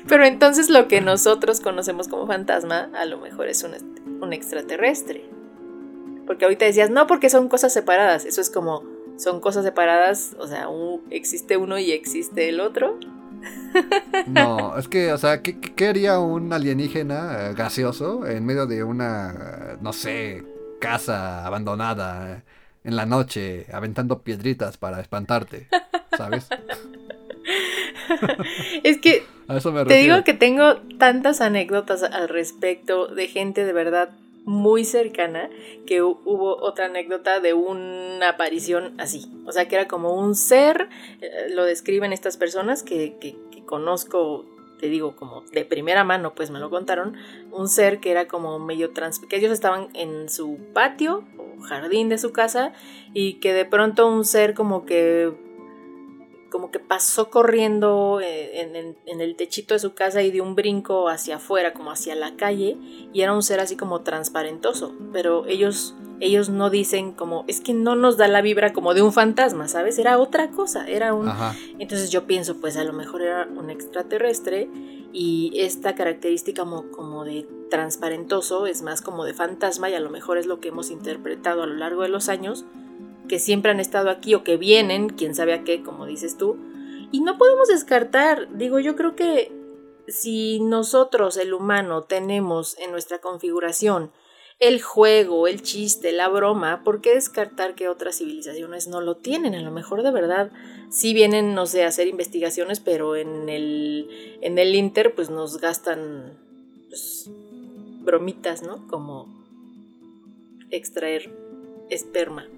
[0.07, 5.25] Pero entonces lo que nosotros conocemos como fantasma a lo mejor es un, extraterrestre.
[6.25, 8.25] Porque ahorita decías, no, porque son cosas separadas.
[8.25, 8.83] Eso es como,
[9.17, 10.67] son cosas separadas, o sea,
[11.11, 12.99] existe uno y existe el otro.
[14.27, 19.77] No, es que, o sea, ¿qué, haría un alienígena eh, gaseoso en medio de una,
[19.81, 20.43] no sé,
[20.79, 22.43] casa abandonada eh,
[22.83, 25.67] en la noche, aventando piedritas para espantarte?
[26.17, 26.47] ¿Sabes?
[28.83, 29.23] es que
[29.87, 34.09] te digo que tengo tantas anécdotas al respecto de gente de verdad
[34.45, 35.49] muy cercana
[35.87, 39.25] que hubo otra anécdota de una aparición así.
[39.45, 40.87] O sea, que era como un ser,
[41.21, 43.35] eh, lo describen estas personas que, que,
[43.65, 44.45] conozco,
[44.79, 47.17] te digo, como de primera mano, pues me lo contaron,
[47.51, 49.17] un ser que era como medio trans...
[49.17, 52.73] que ellos estaban en su patio o jardín de su casa
[53.15, 55.33] y que de pronto un ser como que
[56.55, 61.09] como que pasó corriendo eh, en, el techito de su casa y dio un brinco
[61.09, 62.77] hacia afuera, como hacia la calle,
[63.11, 67.73] y era un ser así como transparentoso, pero ellos, ellos no dicen como, es que
[67.73, 69.99] no nos da la vibra como de un fantasma, ¿sabes?
[69.99, 71.29] Era otra cosa, era un...
[71.77, 74.69] Entonces yo pienso, pues a lo mejor era un extraterrestre
[75.11, 80.09] y esta característica como, como de transparentoso es más como de fantasma y a lo
[80.09, 82.65] mejor es lo que hemos interpretado a lo largo de los años
[83.27, 86.57] que siempre han estado aquí o que vienen, quién sabe a qué, como dices tú.
[87.11, 89.51] Y no podemos descartar, digo, yo creo que
[90.07, 94.11] si nosotros, el humano, tenemos en nuestra configuración
[94.59, 99.53] el juego, el chiste, la broma, ¿por qué descartar que otras civilizaciones no lo tienen?
[99.53, 100.51] A lo mejor de verdad
[100.89, 105.57] sí vienen, no sé, a hacer investigaciones, pero en el, en el Inter pues nos
[105.57, 106.37] gastan
[106.87, 107.29] pues,
[108.01, 108.87] bromitas, ¿no?
[108.87, 109.27] Como
[110.71, 111.29] extraer
[111.89, 112.45] esperma.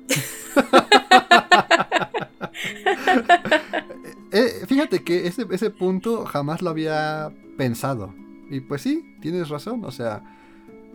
[4.31, 8.13] Eh, fíjate que ese, ese punto jamás lo había pensado.
[8.49, 9.85] Y pues sí, tienes razón.
[9.85, 10.21] O sea,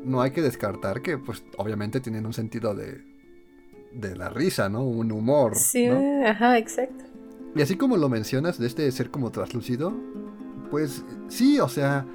[0.05, 3.03] no hay que descartar que, pues, obviamente tienen un sentido de,
[3.93, 4.85] de la risa, ¿no?
[4.85, 5.57] Un humor.
[5.57, 7.05] Sí, ajá, exacto.
[7.55, 9.93] Y así como lo mencionas, de este ser como traslúcido,
[10.71, 12.07] pues sí, o sea,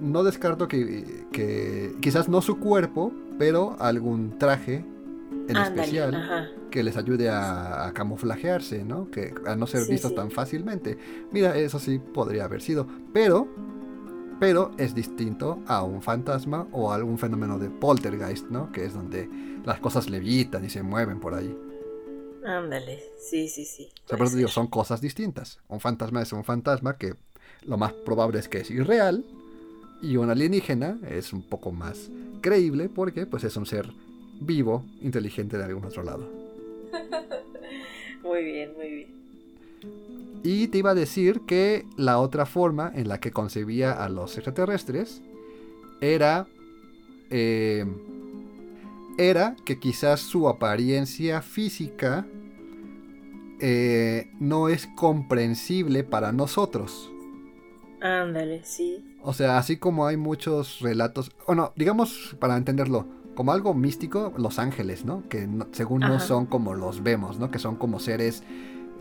[0.00, 4.84] no descarto que, que quizás no su cuerpo, pero algún traje
[5.48, 9.10] en especial que les ayude a, camuflajearse, ¿no?
[9.10, 10.98] Que a no ser vistos tan fácilmente.
[11.30, 13.48] Mira, eso sí podría haber sido, pero
[14.40, 18.72] pero es distinto a un fantasma o a algún fenómeno de poltergeist, ¿no?
[18.72, 19.28] Que es donde
[19.64, 21.56] las cosas levitan y se mueven por ahí.
[22.44, 23.88] Ándale, sí, sí, sí.
[24.12, 25.60] O por eso digo, son cosas distintas.
[25.68, 27.14] Un fantasma es un fantasma que
[27.62, 29.24] lo más probable es que es irreal
[30.02, 32.10] y un alienígena es un poco más
[32.42, 33.90] creíble porque pues es un ser
[34.40, 36.28] vivo, inteligente de algún otro lado.
[38.22, 39.14] muy bien, muy bien.
[40.42, 44.36] Y te iba a decir que la otra forma en la que concebía a los
[44.36, 45.22] extraterrestres
[46.00, 46.46] era.
[47.30, 47.86] Eh,
[49.16, 52.26] era que quizás su apariencia física
[53.60, 57.10] eh, no es comprensible para nosotros.
[58.00, 59.16] Ándale, sí.
[59.22, 64.32] O sea, así como hay muchos relatos, o no, digamos para entenderlo, como algo místico,
[64.36, 65.22] los ángeles, ¿no?
[65.28, 67.50] Que según no son como los vemos, ¿no?
[67.50, 68.42] Que son como seres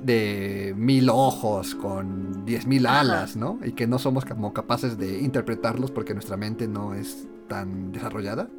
[0.01, 3.59] de mil ojos, con diez mil alas, ¿no?
[3.63, 8.49] Y que no somos como capaces de interpretarlos porque nuestra mente no es tan desarrollada.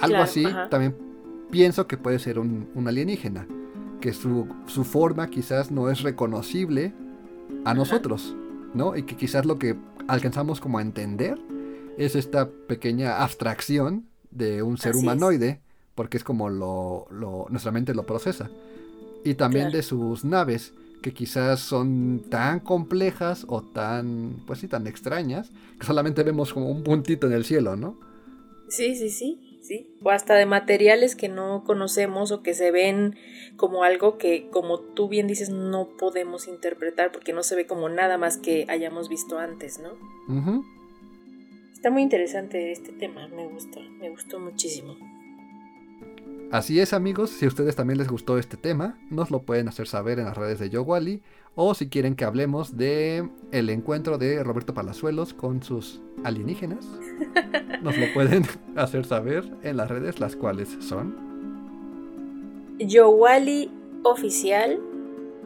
[0.00, 0.96] algo así, también
[1.50, 3.46] pienso que puede ser un, alienígena,
[4.00, 6.92] que su, forma quizás no es reconocible
[7.64, 8.34] a nosotros,
[8.74, 8.96] ¿no?
[8.96, 9.76] Y que quizás lo que
[10.08, 11.38] alcanzamos como a entender
[11.96, 14.04] es esta pequeña abstracción
[14.34, 15.60] de un ser humanoide,
[15.94, 17.06] porque es como lo,
[17.50, 18.50] nuestra mente lo procesa.
[19.24, 24.86] Y también de sus naves, que quizás son tan complejas o tan, pues sí, tan
[24.86, 27.98] extrañas, que solamente vemos como un puntito en el cielo, ¿no?
[28.68, 29.96] Sí, sí, sí, sí.
[30.02, 33.16] O hasta de materiales que no conocemos o que se ven
[33.56, 37.88] como algo que, como tú bien dices, no podemos interpretar porque no se ve como
[37.88, 39.90] nada más que hayamos visto antes, ¿no?
[41.84, 44.96] Está muy interesante este tema, me gustó, me gustó muchísimo.
[46.50, 49.86] Así es amigos, si a ustedes también les gustó este tema, nos lo pueden hacer
[49.86, 51.20] saber en las redes de YoWally
[51.54, 56.86] o si quieren que hablemos de el encuentro de Roberto Palazuelos con sus alienígenas,
[57.82, 58.44] nos lo pueden
[58.76, 61.14] hacer saber en las redes, las cuales son
[62.78, 63.70] YoWally
[64.04, 64.80] oficial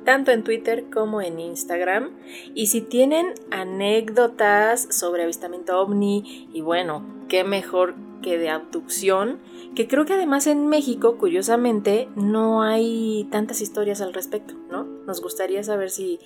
[0.05, 2.11] tanto en Twitter como en Instagram.
[2.55, 9.39] Y si tienen anécdotas sobre avistamiento ovni, y bueno, qué mejor que de abducción,
[9.75, 14.85] que creo que además en México, curiosamente, no hay tantas historias al respecto, ¿no?
[14.85, 16.19] Nos gustaría saber si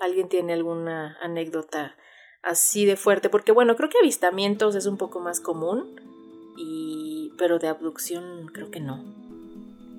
[0.00, 1.96] alguien tiene alguna anécdota
[2.42, 6.00] así de fuerte, porque bueno, creo que avistamientos es un poco más común,
[6.56, 7.32] y...
[7.38, 9.29] pero de abducción creo que no.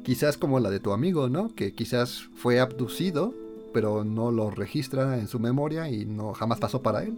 [0.03, 1.53] Quizás como la de tu amigo, ¿no?
[1.53, 3.34] Que quizás fue abducido,
[3.73, 7.18] pero no lo registra en su memoria y no jamás pasó para él.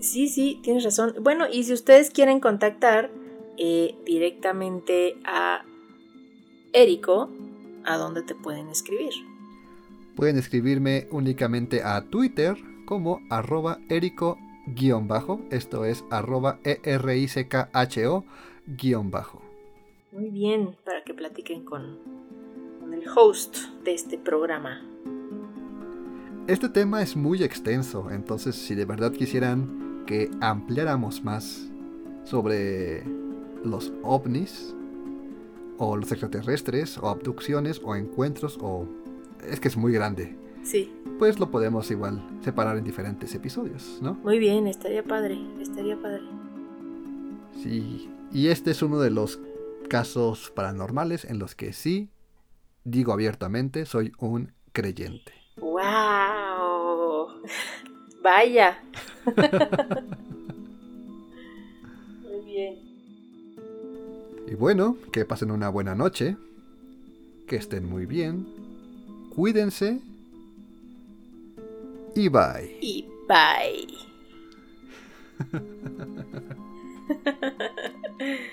[0.00, 1.14] Sí, sí, tienes razón.
[1.20, 3.10] Bueno, y si ustedes quieren contactar
[3.56, 5.64] eh, directamente a
[6.72, 7.30] Érico,
[7.84, 9.12] ¿a dónde te pueden escribir?
[10.16, 18.24] Pueden escribirme únicamente a Twitter como arroba erico-bajo, esto es arroba E-R-I-C-K-H-O
[19.04, 19.42] bajo.
[20.12, 21.98] Muy bien, para que platiquen con,
[23.14, 24.82] host de este programa.
[26.46, 31.70] Este tema es muy extenso, entonces si de verdad quisieran que ampliáramos más
[32.24, 33.02] sobre
[33.64, 34.74] los ovnis,
[35.78, 38.86] o los extraterrestres, o abducciones, o encuentros, o...
[39.48, 40.36] Es que es muy grande.
[40.62, 40.92] Sí.
[41.18, 44.14] Pues lo podemos igual separar en diferentes episodios, ¿no?
[44.22, 46.22] Muy bien, estaría padre, estaría padre.
[47.62, 49.40] Sí, y este es uno de los
[49.88, 52.10] casos paranormales en los que sí,
[52.84, 55.32] digo abiertamente, soy un creyente.
[55.56, 57.42] ¡Wow!
[58.22, 58.82] Vaya.
[62.22, 62.78] Muy bien.
[64.46, 66.36] Y bueno, que pasen una buena noche,
[67.46, 68.46] que estén muy bien,
[69.34, 70.00] cuídense
[72.14, 72.78] y bye.
[72.80, 73.88] Y bye.